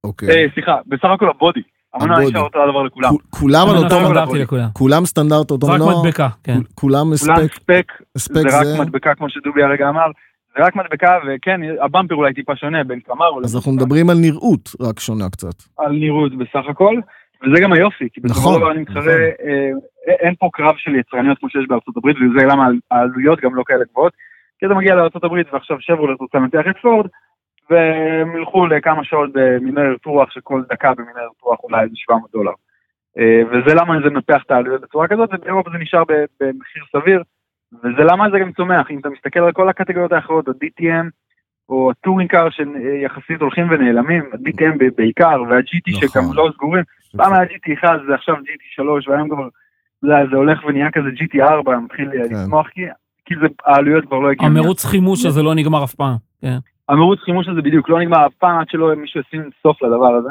[0.05, 0.29] אוקיי.
[0.29, 1.61] אה, סליחה, בסך הכל הבודי.
[1.95, 2.21] המנוע.
[2.21, 3.11] נשאר אותו הדבר לכולם.
[3.31, 4.69] כולם על אותו, לכולם.
[4.73, 6.03] כולם סטנדרט אותו זה רק מנוע?
[6.03, 6.55] מדבקה, כן.
[6.55, 8.81] כול- כולם ספק, זה רק?
[8.81, 10.07] מדבקה כמו שדובי הרגע אמר,
[10.59, 14.69] זה רק מדבקה, וכן, הבמפר אולי טיפה שונה בין קמרו אז אנחנו מדברים על נראות
[14.81, 15.55] רק שונה קצת.
[15.79, 16.95] על נראות בסך הכל,
[17.43, 19.47] וזה גם היופי, כי בסופו נכון, של דבר אני מתחרה, נכון.
[20.09, 23.63] אה, אין פה קרב של יצרניות כמו שיש בארצות הברית, וזה למה העלויות גם לא
[23.67, 24.13] כאלה גבוהות,
[24.59, 27.07] כי אתה מגיע לארצות הברית ועכשיו שברולט רוצה לנתח את פורד,
[27.71, 32.53] והם ילכו לכמה שעות במינרט רוח, שכל דקה במינרט רוח אולי איזה 700 דולר.
[33.19, 36.03] אה, וזה למה זה מנפח את העלויות בצורה כזאת, ובאירופה זה נשאר
[36.41, 37.23] במחיר סביר,
[37.73, 41.07] וזה למה זה גם צומח, אם אתה מסתכל על כל הקטגוריות האחרות, ה-DTM,
[41.69, 46.09] או הטורינג קאר שיחסית הולכים ונעלמים, ה-DTM בעיקר, וה-GT נכון.
[46.09, 46.85] שגם לא סגורים,
[47.17, 49.49] פעם היה GT1 זה עכשיו GT3 והיום כבר
[50.03, 52.19] זה, זה הולך ונהיה כזה GT4 מתחיל כן.
[52.19, 52.81] לצמוח כי,
[53.25, 54.59] כי זה העלויות כבר לא הגיוניות.
[54.65, 56.17] המרוץ חימוש הזה לא נגמר אף פעם.
[56.43, 56.57] כן.
[56.89, 60.29] המרוץ חימוש הזה בדיוק לא נגמר אף פעם עד שלא מישהו ישים סוף לדבר הזה.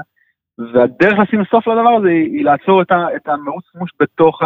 [0.74, 4.42] והדרך לשים סוף לדבר הזה היא, לעצור את, ה, את המרוץ חימוש בתוך,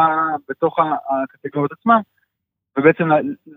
[1.23, 1.99] הקטגוריות עצמם
[2.77, 3.09] ובעצם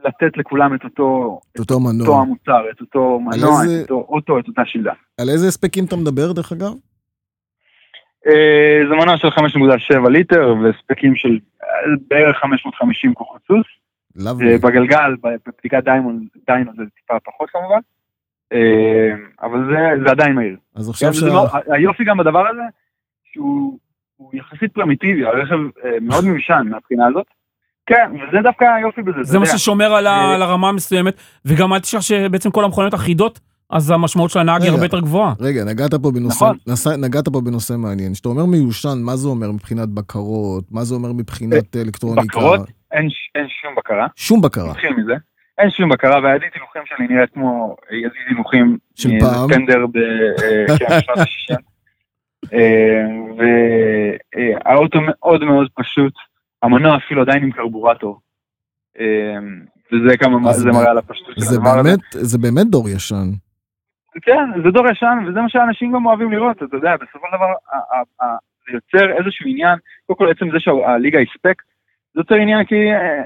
[0.04, 2.20] לתת לכולם את אותו, את אותו אותו מנוע.
[2.20, 4.92] המוצר, את אותו מנוע, איזה- את אותו אוטו, את אותה שלדה.
[5.20, 6.72] על איזה הספקים אתה מדבר דרך אגב?
[8.26, 11.68] אה, זה מנוע של 5.7 ליטר והספקים של אה,
[12.10, 13.66] בערך 550 כוחות סוס.
[14.42, 17.78] אה, בגלגל, בבדיקת דיימון, דיינו זה טיפה פחות כמובן.
[19.42, 20.56] אבל זה, זה עדיין מהיר.
[20.74, 21.20] אז עכשיו שה...
[21.20, 22.62] זה מאוד- היופי גם בדבר הזה,
[23.32, 23.78] שהוא
[24.16, 25.56] הוא יחסית פרימיטיבי, הרכב
[26.00, 27.26] מאוד מיושן מהבחינה הזאת.
[27.86, 29.22] כן, וזה דווקא היופי בזה.
[29.22, 29.46] זה מה.
[29.46, 31.14] ששומר על הרמה המסוימת,
[31.44, 33.40] וגם אל תשכח שבעצם כל המכוניות אחידות,
[33.70, 34.70] אז המשמעות של הנהג היא.
[34.70, 35.34] הרבה יותר גבוהה.
[35.40, 36.56] רגע, נגעת פה בנושא, נכון.
[36.66, 38.12] נסע, נגעת פה בנושא מעניין.
[38.12, 40.64] כשאתה אומר מיושן, מה זה אומר מבחינת בקרות?
[40.70, 42.22] מה זה אומר מבחינת אלקטרוניקה?
[42.26, 42.60] בקרות?
[42.92, 44.70] אין, אין שום בקרה, שום בקרה.
[44.70, 45.14] נתחיל מזה.
[45.58, 49.52] אין שום בקרה, והידיד הילוכים שלי נראית כמו ידיד הילוכים של מאיזה פעם.
[49.54, 51.56] טנדר בשנות ה-60.
[54.64, 56.12] והאוטו מאוד מאוד פשוט,
[56.62, 58.20] המנוע אפילו עדיין עם קרבורטור.
[59.00, 59.04] אה,
[59.92, 61.94] וזה כמה, אז זה ב- מראה על הפשטות של זה הדבר הזה.
[62.12, 63.30] זה באמת דור ישן.
[64.22, 67.52] כן, זה דור ישן, וזה מה שאנשים גם אוהבים לראות, אתה יודע, בסופו של דבר,
[68.66, 71.62] זה יוצר איזשהו עניין, קודם כל עצם זה שהליגה היא spec,
[72.14, 73.22] זה יוצר עניין כי אה,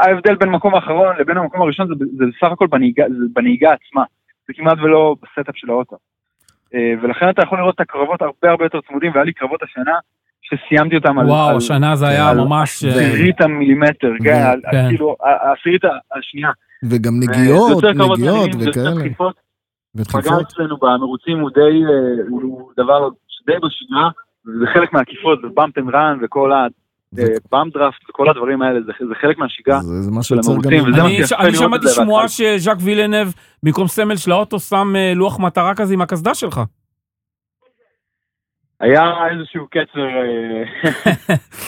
[0.00, 4.04] ההבדל בין המקום האחרון לבין המקום הראשון זה, זה בסך הכל בנהיגה, זה בנהיגה עצמה,
[4.48, 5.96] זה כמעט ולא ב setup של האוטו.
[6.74, 9.94] אה, ולכן אתה יכול לראות את הקרבות הרבה הרבה יותר צמודים, והיה לי קרבות השנה
[10.42, 11.26] שסיימתי אותם על...
[11.26, 12.84] וואו, השנה זה היה על ממש...
[12.84, 14.88] אה, עשירית המילימטר, ו- כן, על- כן.
[14.88, 15.82] כאילו, העשירית
[16.18, 16.50] השנייה.
[16.84, 18.90] וגם נגיעות, נגיעות וכאלה.
[19.96, 23.08] פגע אצלנו במרוצים הוא די, אה, הוא דבר
[23.46, 24.10] די בשגרה,
[24.46, 26.52] וזה חלק מהעקיפות, ו bump and run וכל
[27.10, 29.80] זה- ה bump draft וכל הדברים האלה, זה זה חלק מהשגרה.
[29.80, 31.04] זה זה מה של שיוצר גם...
[31.04, 32.28] אני אני שמעתי זה שמועה.
[32.28, 33.28] שז'אק וילנב,
[33.62, 36.60] במקום סמל של האוטו, שם אה, לוח מטרה כזה עם הקסדה שלך.
[38.80, 40.64] היה איזשהו קצר, אה,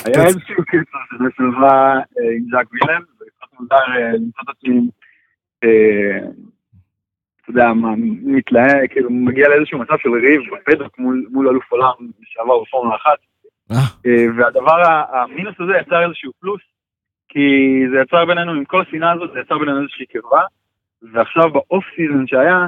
[0.07, 0.99] היה איזשהו קצר
[1.37, 1.93] שזה אה,
[2.37, 4.91] עם ז'אק וילנב, וקצת מוזר אה, למצוא את עצמי,
[5.65, 6.29] אה,
[7.43, 7.89] אתה יודע, מה,
[8.23, 13.19] מתלהה, כאילו מגיע לאיזשהו מצב של ריב בפדוק מול מול אלוף עולם לשעבר בפורמולה אחת.
[13.73, 13.77] אה,
[14.07, 14.83] אה, והדבר,
[15.13, 16.61] המינוס הזה יצר איזשהו פלוס,
[17.29, 17.41] כי
[17.93, 20.41] זה יצר בינינו, עם כל השנאה הזאת, זה יצר בינינו איזושהי קרבה,
[21.13, 22.67] ועכשיו באוף סיזון שהיה,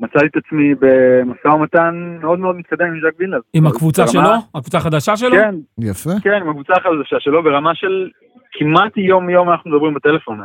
[0.00, 3.40] מצאתי את עצמי במשא ומתן מאוד מאוד מתקדם עם ז'אק וילנב.
[3.52, 4.34] עם הקבוצה ברמה- שלו?
[4.54, 5.30] הקבוצה החדשה שלו?
[5.36, 6.10] כן, יפה.
[6.22, 8.10] כן, עם הקבוצה החדשה שלו, ברמה של
[8.52, 10.40] כמעט יום יום אנחנו מדברים בטלפון.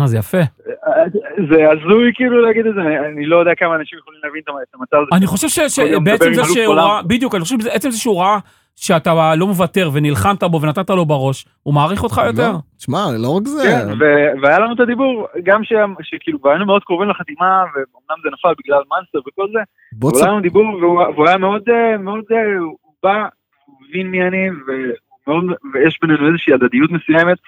[0.00, 0.38] אה, זה יפה.
[1.50, 4.74] זה הזוי כאילו להגיד את זה, אני- אני לא יודע כמה אנשים יכולים להבין את
[4.74, 5.16] המצב הזה.
[5.16, 6.74] אני חושב שבעצם זה שהוא.
[6.74, 8.38] ראה, בדיוק, אני חושב שעצם זה שהוא ראה
[8.76, 12.52] שאתה לא מוותר ונלחמת בו ונתת לו בראש, הוא מעריך אותך יותר.
[12.52, 13.62] לא, תשמע, לא רק זה.
[13.62, 13.88] כן,
[14.42, 15.72] והיה לנו את הדיבור, גם ש-
[16.02, 19.58] שכאילו, והיינו מאוד קרובים לחתימה, ואומנם זה נפל בגלל מאנסטר וכל זה,
[20.02, 20.10] אבל.
[20.22, 20.64] היה לנו דיבור,
[21.14, 23.14] והוא היה מאוד, אה, מאוד, אה, הוא בא,
[23.66, 24.48] הוא הבין מי אני,
[25.74, 27.38] ויש בינינו איזושהי הדדיות מסוימת,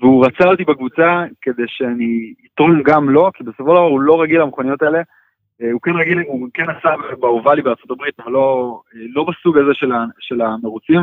[0.00, 4.22] והוא רצה אותי בקבוצה כדי שאני אתרום גם לו, כי בסופו של דבר הוא לא
[4.22, 4.98] רגיל למכוניות האלה.
[5.62, 6.88] אה, הוא כן רגיל, הוא כן עשה
[7.20, 11.00] באובלי בארצות הברית, אבל לא, אה, לא בסוג הזה של, ה, של המרוצים.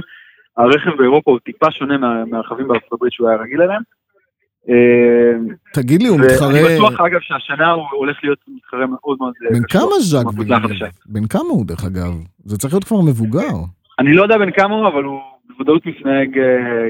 [0.58, 3.82] הרכב באירופה הוא טיפה שונה מה, מהרכבים בארצות הברית שהוא היה רגיל אליהם.
[4.70, 6.60] אה, תגיד לי, הוא מתחרה...
[6.76, 10.72] בטוח אגב שהשנה הוא הולך להיות מתחרה מאוד מאוד בן כמה ז'אק וילנב?
[11.06, 12.14] בן כמה הוא, דרך אגב?
[12.46, 13.56] זה צריך להיות כבר מבוגר.
[14.00, 15.20] אני לא יודע בן כמה הוא, אבל הוא
[15.50, 16.30] בוודאות מתנהג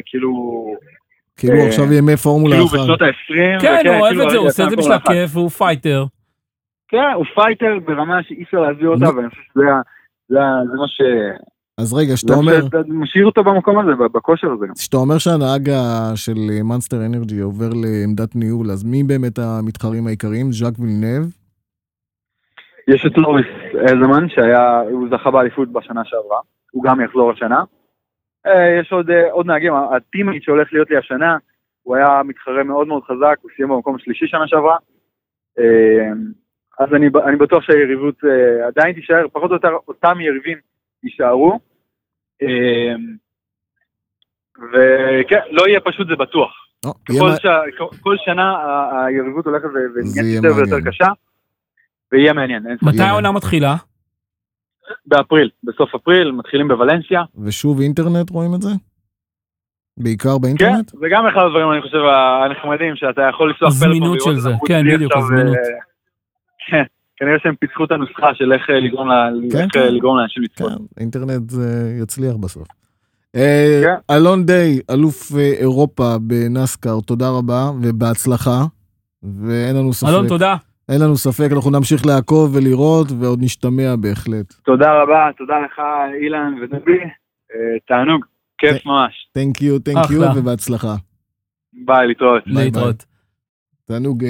[0.05, 0.31] כאילו,
[1.37, 2.75] כאילו אה, עכשיו ימי פורמולה כאילו אחת.
[2.75, 3.61] בשנות ה-20.
[3.61, 6.05] כן, הוא אוהב את זה, הוא עושה את זה בשביל הכיף, והוא fighter.
[6.87, 9.05] כן, הוא fighter ברמה שאי אפשר להסביר אותה.
[9.15, 9.63] ואני חושב שזה
[10.79, 11.01] מה ש...
[11.77, 12.61] אז רגע, שאתה אומר...
[12.87, 14.73] שמשאיר אותו במקום הזה, בכושר הזה גם.
[14.73, 15.69] כשאתה אומר שהנהג
[16.15, 20.51] של מאנסטר אנרג'י עובר לעמדת ניהול, אז מי באמת המתחרים העיקריים?
[20.51, 21.25] ז'אק וילנב?
[22.87, 26.37] יש את לוריס אלזמן, שהיה, הוא זכה באליפות בשנה שעברה,
[26.71, 27.63] הוא גם יחזור השנה.
[28.47, 31.37] אה, יש עוד, אה, עוד נהגים, הטימייט שהולך להיות לי השנה,
[31.83, 34.77] הוא היה מתחרה מאוד מאוד חזק, הוא סיים במקום השלישי שנה שעברה.
[35.59, 36.11] אה,
[36.79, 38.15] אז אני, אני בטוח שהיריבות
[38.67, 40.57] עדיין תישאר, פחות או יותר אותם יריבים
[41.03, 41.59] יישארו.
[44.73, 46.51] וכן, לא יהיה פשוט, זה בטוח.
[47.09, 47.45] יהיה כל, מה- ש...
[48.01, 48.53] כל שנה
[49.05, 50.89] היריבות הולכת ונהיית יותר ויותר.
[50.89, 51.07] קשה,
[52.11, 52.63] ויהיה מעניין.
[52.81, 53.01] מתי.
[53.01, 53.75] העונה מתחילה?
[55.05, 57.21] באפריל, בסוף אפריל, מתחילים בוולנסיה.
[57.43, 58.69] ושוב אינטרנט רואים את זה?
[59.97, 60.89] בעיקר כן, באינטרנט?
[60.89, 61.97] זה גם אחד הדברים, אני חושב,
[62.45, 65.55] הנחמדים, שאתה יכול הזמינות פלאפון של ולראות את זה, כן, בדיוק, הזמינות.
[65.55, 65.61] אה,
[66.69, 66.83] כן,
[67.17, 69.09] כנראה שהם פיתחו את הנוסחה של איך אה, לגרום
[69.51, 69.79] כן, כן.
[69.79, 70.71] אה, לגרום לאנשים לצפות.
[70.71, 72.67] כן, אינטרנט זה יצליח בסוף.
[73.33, 73.95] כן.
[74.11, 78.61] אלון דיי, אלוף אירופה בנסקר, תודה רבה ובהצלחה.
[79.23, 80.55] ואין לנו ספק, אלון, תודה.
[80.93, 84.53] אין לנו ספק, אנחנו נמשיך לעקוב ולראות ועוד נשתמע בהחלט.
[84.65, 85.81] תודה רבה, תודה לך,
[86.23, 86.99] אילן ודבי,
[87.53, 88.25] אה, תענוג,
[88.57, 89.13] כיף ממש.
[89.37, 90.31] Thank you, thank you אחלה.
[90.35, 90.95] ובהצלחה.
[91.85, 92.43] ביי, להתראות.
[92.47, 93.05] ביי, להתראות.
[93.85, 94.29] תענוג אה,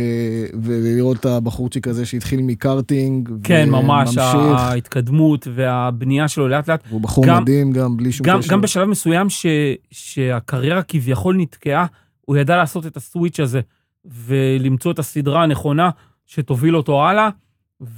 [0.63, 3.29] ולראות את הבחורצ'יק הזה שהתחיל מקארטינג.
[3.43, 6.83] כן, ממש, ההתקדמות והבנייה שלו לאט לאט.
[6.89, 8.51] והוא בחור גם- מדהים גם, בלי שום קשר.
[8.53, 9.45] גם בשלב מסוים ש,
[9.91, 11.85] שהקריירה כביכול נתקעה,
[12.21, 13.61] הוא ידע לעשות את הסוויץ' הזה
[14.05, 15.89] ולמצוא את הסדרה הנכונה
[16.33, 17.29] שתוביל אותו הלאה.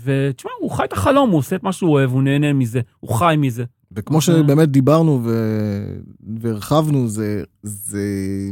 [0.03, 3.15] ותשמע, הוא חי את החלום, הוא עושה את מה שהוא אוהב, הוא נהנה מזה, הוא
[3.15, 3.63] חי מזה.
[3.91, 5.97] וכמו שבאמת דיברנו ו-
[6.39, 8.03] והרחבנו, זה, זה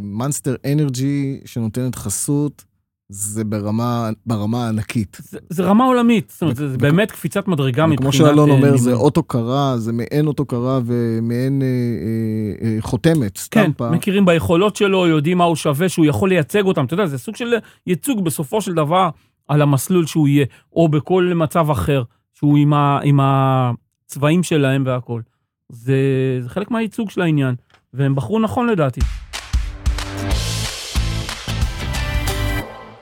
[0.01, 2.65] מאנסטר אנרג'י שנותנת חסות,
[3.09, 5.17] זה ברמה, ברמה ענקית.
[5.21, 7.99] זה, זה רמה עולמית, זאת אומרת, ו- זה ו- באמת קפיצת מדרגה מבחינת...
[8.01, 9.03] כמו שאלון אה, אומר, זה ניהול.
[9.03, 13.89] אוטו-קרה, זה מעין אוטו-קרה ומעין אה, אה, אה, חותמת, כן, סטמפה.
[13.91, 16.85] מכירים ביכולות שלו, יודעים מה הוא שווה, שהוא יכול לייצג אותם.
[16.85, 17.53] אתה יודע, זה סוג של
[17.87, 19.09] ייצוג בסופו של דבר
[19.47, 25.21] על המסלול שהוא יהיה, או בכל מצב אחר, שהוא עם, ה, עם הצבעים שלהם והכל.
[25.69, 25.97] זה,
[26.41, 27.55] זה חלק מהייצוג של העניין,
[27.93, 29.01] והם בחרו נכון לדעתי.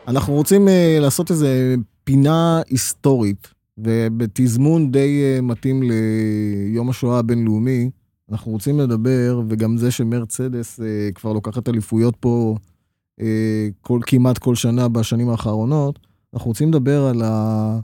[0.07, 7.89] אנחנו רוצים אה, לעשות איזה פינה היסטורית, ובתזמון די אה, מתאים ליום השואה הבינלאומי,
[8.31, 12.55] אנחנו רוצים לדבר, וגם זה שמרצדס אה, כבר לוקחת אליפויות פה
[13.21, 15.99] אה, כל, כמעט כל שנה בשנים האחרונות,
[16.34, 17.79] אנחנו רוצים לדבר על, ה,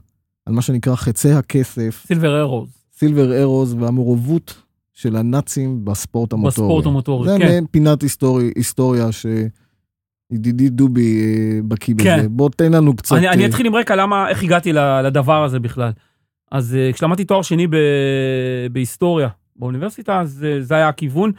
[0.46, 6.50] על מה שנקרא חצי הכסף, סילבר ארוז, סילבר ארוז והמעורבות של הנאצים בספורט המוטורי.
[6.50, 7.46] בספורט המוטורי, זה כן.
[7.46, 12.04] מעין פינת היסטורי, היסטוריה שידידי דובי אה, בקיא בזה.
[12.04, 12.26] כן.
[12.30, 13.16] בוא תן לנו קצת...
[13.16, 15.90] אני, אני אה, אתחיל עם רקע למה, איך הגעתי לדבר הזה בכלל.
[16.52, 17.76] אז אה, כשלמדתי תואר שני ב,
[18.72, 21.32] בהיסטוריה באוניברסיטה, אז זה היה הכיוון,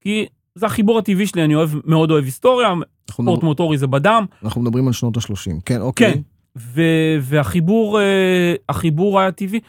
[0.00, 2.74] כי זה החיבור הטבעי שלי, אני אוהב, מאוד אוהב היסטוריה,
[3.10, 5.60] ספורט מדבר, מוטורי זה בדם, אנחנו מדברים על שנות ה-30.
[5.64, 6.14] כן, אוקיי.
[6.14, 6.20] כן.
[6.56, 9.60] ו- והחיבור אה, החיבור היה טבעי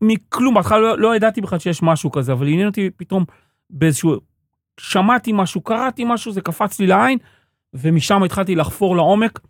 [0.00, 3.24] מכלום, בהתחלה לא, לא ידעתי בכלל שיש משהו כזה, אבל עניין אותי פתאום
[3.70, 4.16] באיזשהו,
[4.80, 7.18] שמעתי משהו, קראתי משהו, זה קפץ לי לעין,
[7.74, 9.40] ומשם התחלתי לחפור לעומק,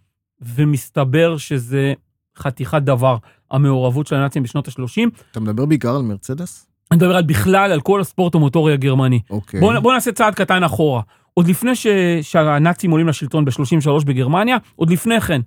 [0.41, 1.93] ומסתבר שזה
[2.39, 3.17] חתיכת דבר,
[3.51, 5.23] המעורבות של הנאצים בשנות ה-30.
[5.31, 6.67] אתה מדבר בעיקר על מרצדס?
[6.91, 9.21] אני מדבר על בכלל על כל הספורט המוטורי הגרמני.
[9.31, 9.61] אוקיי.
[9.61, 11.03] בואו בוא נעשה צעד קטן אחורה.
[11.35, 11.87] עוד לפני ש,
[12.23, 15.41] שהנאצים עולים לשלטון ב-33 בגרמניה, עוד לפני כן,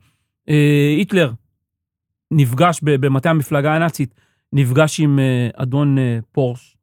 [0.97, 1.31] היטלר
[2.31, 4.15] נפגש במטה המפלגה הנאצית,
[4.53, 6.77] נפגש עם אה, אדון אה, פורש,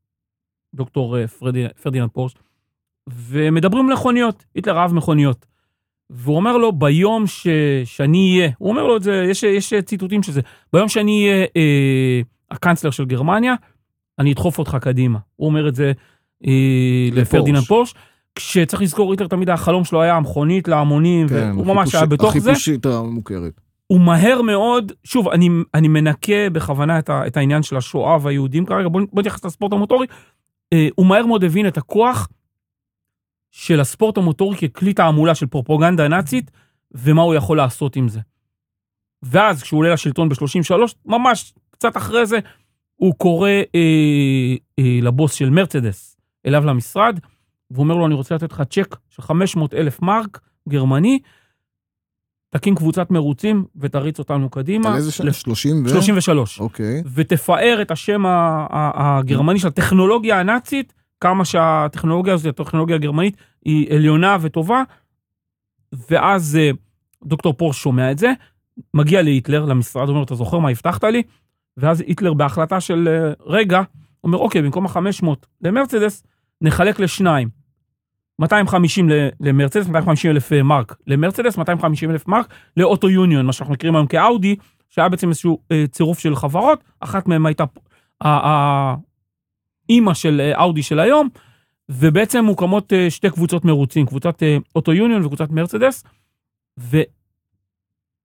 [0.74, 2.34] דוקטור אה, פרדי, פרדיננד פורש,
[3.08, 5.46] ומדברים מכוניות, היטלר אהב מכוניות.
[6.10, 7.46] והוא אומר לו, ביום ש,
[7.84, 10.40] שאני אהיה, הוא אומר לו את זה, יש, יש ציטוטים של זה,
[10.72, 13.54] ביום שאני אהיה אה, הקאנצלר של גרמניה,
[14.18, 15.18] אני אדחוף אותך קדימה.
[15.36, 15.92] הוא אומר את זה
[16.46, 17.08] אה.
[17.12, 17.94] לפרדיננד פורש.
[18.34, 22.50] כשצריך לזכור, היטלר תמיד החלום שלו היה המכונית להמונים, כן, והוא ממש היה בתוך זה.
[22.50, 23.60] החיפושית המוכרת.
[23.86, 28.66] הוא מהר מאוד, שוב, אני, אני מנקה בכוונה את, ה, את העניין של השואה והיהודים
[28.66, 30.06] כרגע, בוא, בוא נתייחס לספורט המוטורי.
[30.72, 32.28] אה, הוא מהר מאוד הבין את הכוח
[33.50, 36.50] של הספורט המוטורי ככלי תעמולה של פרופוגנדה נאצית,
[36.92, 38.20] ומה הוא יכול לעשות עם זה.
[39.22, 40.74] ואז כשהוא עולה לשלטון ב-33,
[41.06, 42.38] ממש קצת אחרי זה,
[42.96, 46.16] הוא קורא אה, אה, לבוס של מרצדס
[46.46, 47.18] אליו למשרד,
[47.72, 51.18] והוא אומר לו, אני רוצה לתת לך צ'ק של 500 אלף מרק גרמני,
[52.50, 54.88] תקים קבוצת מרוצים ותריץ אותנו קדימה.
[54.90, 55.28] על איזה שנה?
[55.30, 55.88] ל- 30 ו...
[55.88, 56.60] 33.
[56.60, 57.02] אוקיי.
[57.14, 58.22] ותפאר את השם
[58.70, 64.82] הגרמני של הטכנולוגיה הנאצית, כמה שהטכנולוגיה הזאת, הטכנולוגיה הגרמנית, היא עליונה וטובה.
[66.10, 66.70] ואז אה,
[67.24, 68.32] דוקטור פורש שומע את זה,
[68.94, 71.22] מגיע להיטלר, למשרד, אומר, אתה זוכר מה הבטחת לי?
[71.76, 73.82] ואז היטלר בהחלטה של אה, רגע,
[74.24, 75.26] אומר, אוקיי, במקום ה-500
[75.60, 76.22] למרצדס,
[76.60, 77.61] נחלק לשניים.
[78.42, 80.96] 250 ל- למרצדס, 250 אלף אה, מרק.
[81.06, 84.56] למרצדס, 250 אלף מרק לאוטו יוניון, מה שאנחנו מכירים היום כאאודי,
[84.90, 87.64] שהיה בעצם איזשהו אה, צירוף של חברות, אחת מהן הייתה
[88.20, 91.28] האימא של אה, אאודי של היום,
[91.88, 94.42] ובעצם מוקמות שתי קבוצות מרוצים, קבוצת
[94.76, 96.04] אוטו יוניון וקבוצת מרצדס,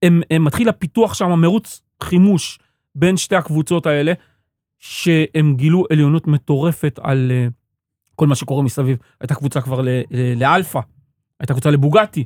[0.04, 2.58] ומתחיל הפיתוח שם, מרוץ חימוש
[2.94, 4.12] בין שתי הקבוצות האלה,
[4.78, 7.32] שהם גילו עליונות מטורפת על
[8.18, 8.98] כל מה שקורה מסביב.
[9.20, 9.80] הייתה קבוצה כבר
[10.36, 10.80] לאלפא,
[11.40, 12.24] הייתה קבוצה לבוגטי.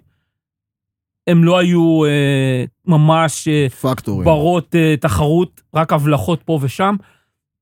[1.26, 4.24] הם לא היו אה, ממש אה, פקטורים.
[4.24, 6.96] ברות אה, תחרות, רק הבלחות פה ושם.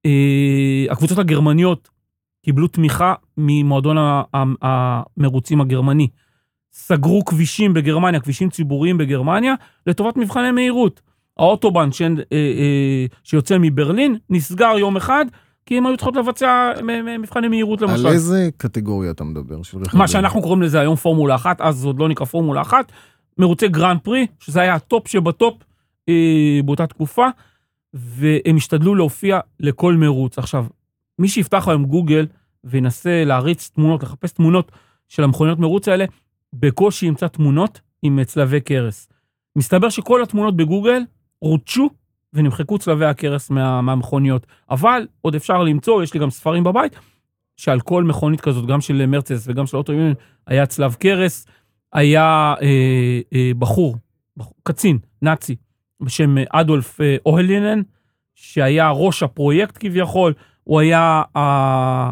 [0.06, 1.88] אה, הקבוצות הגרמניות
[2.44, 3.96] קיבלו תמיכה ממועדון
[4.62, 6.08] המרוצים הגרמני.
[6.72, 9.54] סגרו כבישים בגרמניה, כבישים ציבוריים בגרמניה,
[9.86, 11.00] לטובת מבחני מהירות.
[11.38, 12.02] האוטובן ש...
[12.02, 15.26] אה, אה, שיוצא מברלין נסגר יום אחד,
[15.70, 16.72] כי הם היו צריכות לבצע
[17.20, 18.06] מבחני מהירות למשל.
[18.06, 19.62] על איזה קטגוריה אתה מדבר?
[19.62, 19.98] של רכבים?
[19.98, 22.92] מה שאנחנו קוראים לזה היום פורמולה אחת, אז זה עוד לא נקרא פורמולה אחת,
[23.38, 25.54] מרוצי גרנד פרי, שזה היה הטופ שבטופ
[26.08, 27.26] אה, באותה תקופה,
[27.94, 30.38] והם השתדלו להופיע לכל מרוץ.
[30.38, 30.66] עכשיו,
[31.18, 32.26] מי שיפתח היום גוגל
[32.64, 34.72] וינסה להריץ תמונות, לחפש תמונות
[35.08, 36.04] של המכוניות מרוץ האלה,
[36.52, 39.08] בקושי ימצא תמונות עם צלבי קרס.
[39.56, 41.02] מסתבר שכל התמונות בגוגל
[41.42, 41.90] רוטשו
[42.34, 44.46] ונמחקו צלבי הקרס מה, מהמכוניות.
[44.70, 46.96] אבל עוד אפשר למצוא, יש לי גם ספרים בבית,
[47.56, 50.14] שעל כל מכונית כזאת, גם של מרצדס וגם של אוטו יוניון,
[50.46, 51.46] היה צלב קרס,
[51.92, 53.96] היה אה, אה, בחור,
[54.36, 55.56] בחור, קצין, נאצי,
[56.00, 57.80] בשם אה, אדולף אה, אוהלינן,
[58.34, 62.10] שהיה ראש הפרויקט כביכול, הוא היה ה-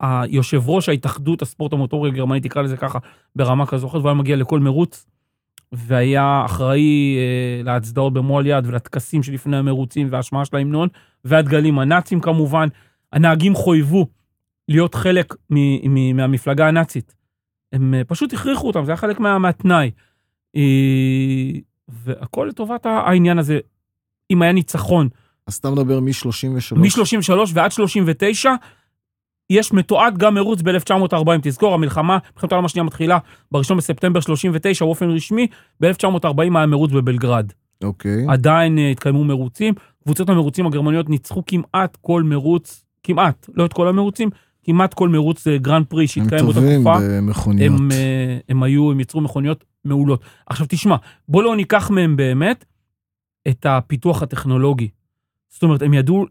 [0.00, 2.98] היושב ראש ההתאחדות הספורט המוטורי הגרמני, תקרא לזה ככה,
[3.36, 5.06] ברמה כזו אחרת, והוא היה מגיע לכל מרוץ,
[5.72, 10.88] והיה אחראי אה, להצדעות במועל יד ולטקסים שלפני המרוצים וההשמעה של ההמנון,
[11.24, 12.68] והדגלים הנאצים כמובן.
[13.12, 14.06] הנהגים חויבו
[14.68, 17.14] להיות חלק מ- מ- מהמפלגה הנאצית.
[17.72, 19.90] הם אה, פשוט הכריחו אותם, זה היה חלק מה, מהתנאי.
[20.56, 21.50] אה,
[21.88, 23.58] והכל לטובת העניין הזה.
[24.30, 25.08] אם היה ניצחון
[25.46, 26.76] אז אתה מדבר מ-33.
[26.76, 28.50] מ-33 ועד 39,
[29.50, 31.30] יש מתועד גם מרוץ ב-1940.
[31.42, 33.18] תזכור, המלחמה, מלחמת העולם השנייה מתחילה
[33.52, 35.46] ב-1 בספטמבר 39, באופן רשמי,
[35.80, 37.52] ב-1940 היה מרוץ בבלגרד.
[37.84, 38.26] אוקיי.
[38.28, 39.74] עדיין אה, התקיימו מרוצים.
[40.04, 44.30] קבוצות המרוצים הגרמניות ניצחו כמעט כל מרוץ, כמעט, לא את כל המרוצים,
[44.64, 46.98] כמעט כל מרוץ אה, גרנד פרי הם שהתקיים באותה טובים תקופה.
[47.00, 47.80] במכוניות.
[47.80, 50.20] הם, אה, הם היו, הם יצרו מכוניות מעולות.
[50.46, 50.96] עכשיו תשמע,
[51.28, 52.64] בוא לא ניקח מהם באמת
[53.48, 54.88] את הפיתוח הטכנולוגי.
[55.50, 56.24] זאת אומרת, הם ידעו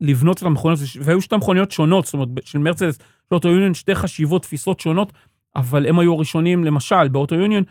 [0.00, 2.98] לבנות את המכוניות, והיו שתי מכוניות שונות, זאת אומרת, של מרצדס,
[3.32, 5.12] לאוטו יוניון, שתי חשיבות, תפיסות שונות,
[5.56, 7.62] אבל הם היו הראשונים, למשל, באוטו יוניון,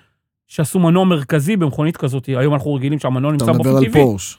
[0.48, 4.04] שעשו מנוע מרכזי במכונית כזאת, היום אנחנו רגילים שהמנוע אתה נמצא מדבר באופן על טבעי.
[4.04, 4.38] פורש.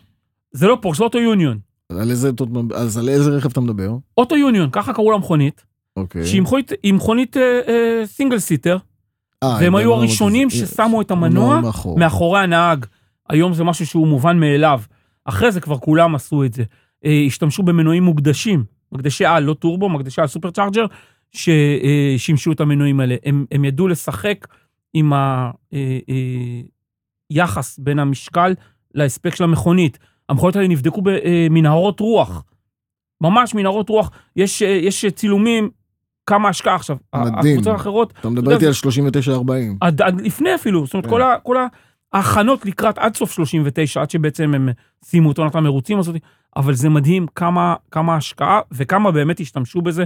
[0.52, 1.58] זה לא פורש, זה אוטו יוניון.
[1.92, 2.30] על איזה,
[2.74, 3.90] אז על איזה רכב אתה מדבר?
[4.18, 5.64] אוטו יוניון, ככה קראו למכונית,
[5.96, 6.26] אוקיי.
[6.26, 8.76] שהיא מכונית, מכונית אה, אה, סינגל סיטר,
[9.42, 11.98] אה, והם הם היו לא- הראשונים זה- ששמו את המנוע מאחור.
[11.98, 12.86] מאחורי הנהג.
[13.30, 14.80] היום זה משהו שהוא מובן מאליו.
[15.24, 16.62] אחרי זה כבר כולם עשו את זה.
[17.04, 20.86] אה, השתמשו במנועים מוקדשים, מקדשי על, לא טורבו, מקדשי על סופר צ'ארג'ר,
[21.32, 23.16] ששימשו את המנועים האלה.
[23.24, 24.46] הם, הם ידעו לשחק
[24.94, 25.12] עם
[27.30, 28.54] היחס בין המשקל
[28.94, 29.98] להספק של המכונית.
[30.28, 32.44] המכוניות האלה נבדקו במנהרות רוח.
[33.20, 34.10] ממש מנהרות רוח.
[34.36, 35.70] יש, אה, יש צילומים,
[36.26, 36.96] כמה השקעה עכשיו.
[37.14, 37.34] מדהים.
[37.34, 39.76] הקבוצות האחרות אתה מדבר איתי על 39-40.
[39.80, 41.10] עד, עד לפני אפילו, זאת אומרת, כן.
[41.10, 41.56] כל, ה, כל
[42.12, 44.68] ההכנות לקראת עד סוף 39, עד שבעצם הם
[45.04, 46.16] סיימו את עונת המרוצים הזאת,
[46.56, 50.04] אבל זה מדהים כמה, כמה השקעה וכמה באמת השתמשו בזה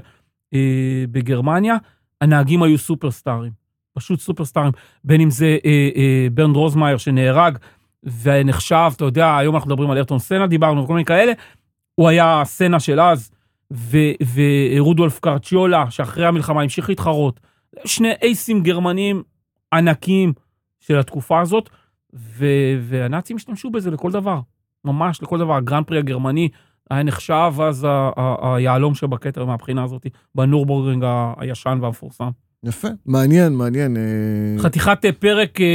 [0.55, 1.77] אה, בגרמניה.
[2.21, 3.53] הנהגים היו סופרסטארים,
[3.95, 4.73] פשוט סופרסטארים,
[5.05, 7.59] בין אם זה אה, אה, ברנד רוזמאייר שנהרג
[8.23, 11.33] ונחשב, אתה יודע, היום אנחנו מדברים על ארטון סנה, דיברנו וכל מיני כאלה,
[11.95, 13.31] הוא היה סנה של אז,
[13.73, 17.41] ו- ורודולף קרצ'יולה, שאחרי המלחמה המשיך להתחרות.
[17.85, 19.23] שני אייסים גרמנים
[19.73, 20.33] ענקיים
[20.81, 21.71] של התקופה הזאת,
[22.17, 22.47] ו-
[22.83, 24.41] והנאצים השתמשו בזה לכל דבר,
[24.85, 25.55] ממש לכל דבר.
[25.55, 26.49] הגרנד פרי הגרמני
[26.91, 27.87] היה נחשב אז
[28.43, 31.05] היהלום שבכתר מהבחינה הזאת, בנורבורגרינג
[31.37, 32.29] הישן והמפורסם.
[32.65, 33.97] יפה, מעניין, מעניין.
[33.97, 34.03] אה,
[34.59, 35.67] חתיכת אה, פרק אה,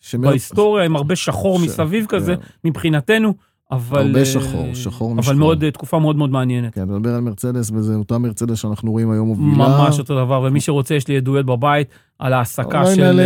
[0.00, 2.42] שמר- בהיסטוריה עם הרבה שחור ש- מסביב כזה, כן.
[2.64, 3.34] מבחינתנו,
[3.72, 4.06] אבל...
[4.06, 5.34] הרבה שחור, שחור אבל משחור.
[5.34, 6.74] מאוד, אה, תקופה מאוד מאוד מעניינת.
[6.74, 9.48] כן, מדבר על מרצדס, וזה אותה מרצדס שאנחנו רואים היום מובילה.
[9.56, 13.20] ממש אותו דבר, ומי שרוצה, יש לי עדויות בבית על ההעסקה של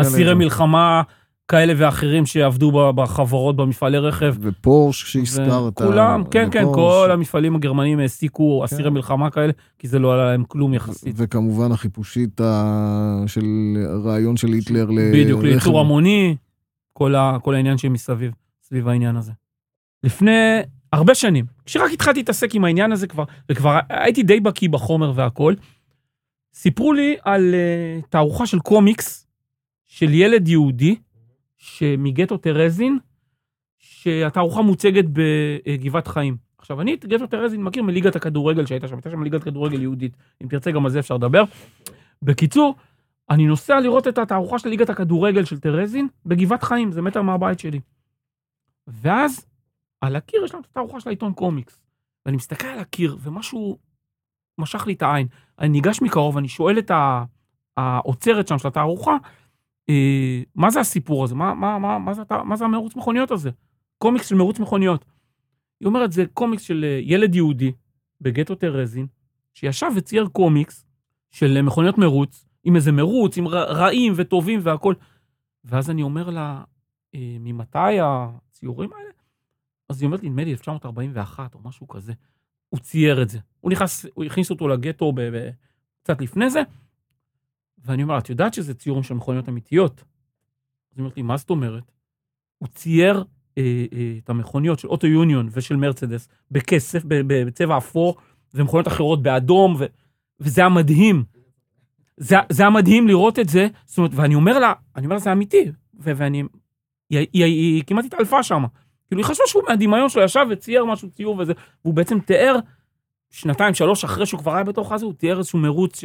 [0.00, 0.34] אסירי.
[0.34, 1.02] מלחמה
[1.48, 4.34] כאלה ואחרים שעבדו בחברות, במפעלי רכב.
[4.40, 5.74] ופורש שהזכרת.
[5.74, 6.76] כולם, כן, כן, ופורש.
[7.04, 8.88] כל המפעלים הגרמניים העסיקו אסירי כן.
[8.88, 11.14] מלחמה כאלה, כי זה לא עלה להם כלום יחסית.
[11.18, 13.44] וכמובן החיפושית ה- של
[13.88, 15.12] הרעיון של היטלר לרכב.
[15.22, 16.36] בדיוק, לייצור המוני,
[16.92, 18.32] כל ה- כל העניין שמסביב,
[18.62, 19.32] סביב העניין הזה.
[20.04, 20.60] לפני
[20.92, 25.54] הרבה שנים, כשרק התחלתי להתעסק עם העניין הזה כבר, וכבר הייתי די בקיא בחומר והכל,
[26.54, 29.26] סיפרו לי על uh, תערוכה של קומיקס
[29.88, 30.96] של ילד יהודי
[31.58, 32.98] שמגטו טרזין,
[33.78, 36.36] שהתערוכה מוצגת בגבעת חיים.
[36.58, 40.16] עכשיו, אני את גטו טרזין מכיר מליגת הכדורגל שהייתה שם, הייתה שם ליגת כדורגל יהודית.
[40.42, 41.44] אם תרצה, גם על זה אפשר לדבר.
[42.22, 42.74] בקיצור,
[43.30, 47.58] אני נוסע לראות את התערוכה של ליגת הכדורגל של טרזין בגבעת חיים, זה מטר מהבית
[47.58, 47.80] שלי.
[48.86, 49.46] ואז,
[50.00, 51.82] על הקיר יש לנו את התערוכה של העיתון קומיקס.
[52.26, 53.78] ואני מסתכל על הקיר, ומשהו
[54.58, 55.26] משך לי את העין.
[55.58, 56.90] אני ניגש מקרוב, אני שואל את
[57.76, 59.16] האוצרת שם של התערוכה,
[60.54, 61.34] מה זה הסיפור הזה?
[61.34, 63.50] מה, מה, מה, מה, זה, מה זה המרוץ מכוניות הזה?
[63.98, 65.04] קומיקס של מרוץ מכוניות.
[65.80, 67.72] היא אומרת, זה קומיקס של אה, ילד יהודי
[68.20, 69.06] בגטו טרזין,
[69.54, 70.86] שישב וצייר קומיקס
[71.30, 74.94] של אה, מכוניות מרוץ, עם איזה מרוץ, עם רעים וטובים והכל.
[75.64, 76.62] ואז אני אומר לה,
[77.14, 79.10] אה, ממתי הציורים האלה?
[79.88, 82.12] אז היא אומרת לי, נדמה לי 1941 או משהו כזה.
[82.68, 83.38] הוא צייר את זה.
[83.60, 85.12] הוא נכנס, הוא הכניס אותו לגטו
[86.02, 86.62] קצת לפני זה,
[87.84, 90.00] ואני אומר, את יודעת שזה ציורים של מכוניות אמיתיות?
[90.00, 91.92] אז היא אומרת לי, מה זאת אומרת?
[92.58, 93.24] הוא צייר
[93.58, 98.16] אה, אה, את המכוניות של אוטו יוניון ושל מרצדס בכסף, בצבע אפור,
[98.54, 99.84] ומכוניות אחרות באדום, ו,
[100.40, 101.24] וזה היה מדהים.
[102.16, 105.20] זה, זה היה מדהים לראות את זה, זאת אומרת, ואני אומר לה, אני אומר לה,
[105.20, 105.70] זה אמיתי,
[106.00, 106.42] ו- ואני,
[107.10, 108.64] היא, היא, היא, היא כמעט התעלפה שם.
[109.08, 111.52] כאילו, היא חשבה שהוא מהדמיון שלו ישב וצייר משהו, ציור וזה,
[111.84, 112.56] והוא בעצם תיאר,
[113.30, 116.04] שנתיים, שלוש אחרי שהוא כבר היה בתוך הזה, הוא תיאר איזשהו מרוץ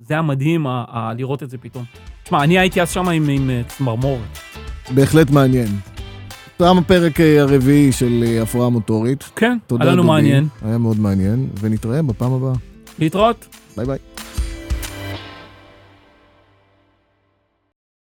[0.00, 1.84] שזה היה מדהים ה- ה- לראות את זה פתאום.
[2.22, 4.38] תשמע, אני הייתי אז שם עם, עם אה, צמרמורת.
[4.94, 5.66] בהחלט מעניין.
[6.56, 9.24] תם הפרק אה, הרביעי של אה, הפרעה מוטורית.
[9.36, 10.04] כן, היה לנו.
[10.04, 10.48] מעניין.
[10.62, 12.52] היה מאוד מעניין, ונתראה בפעם הבאה.
[12.98, 13.56] להתראות.
[13.76, 13.98] ביי ביי.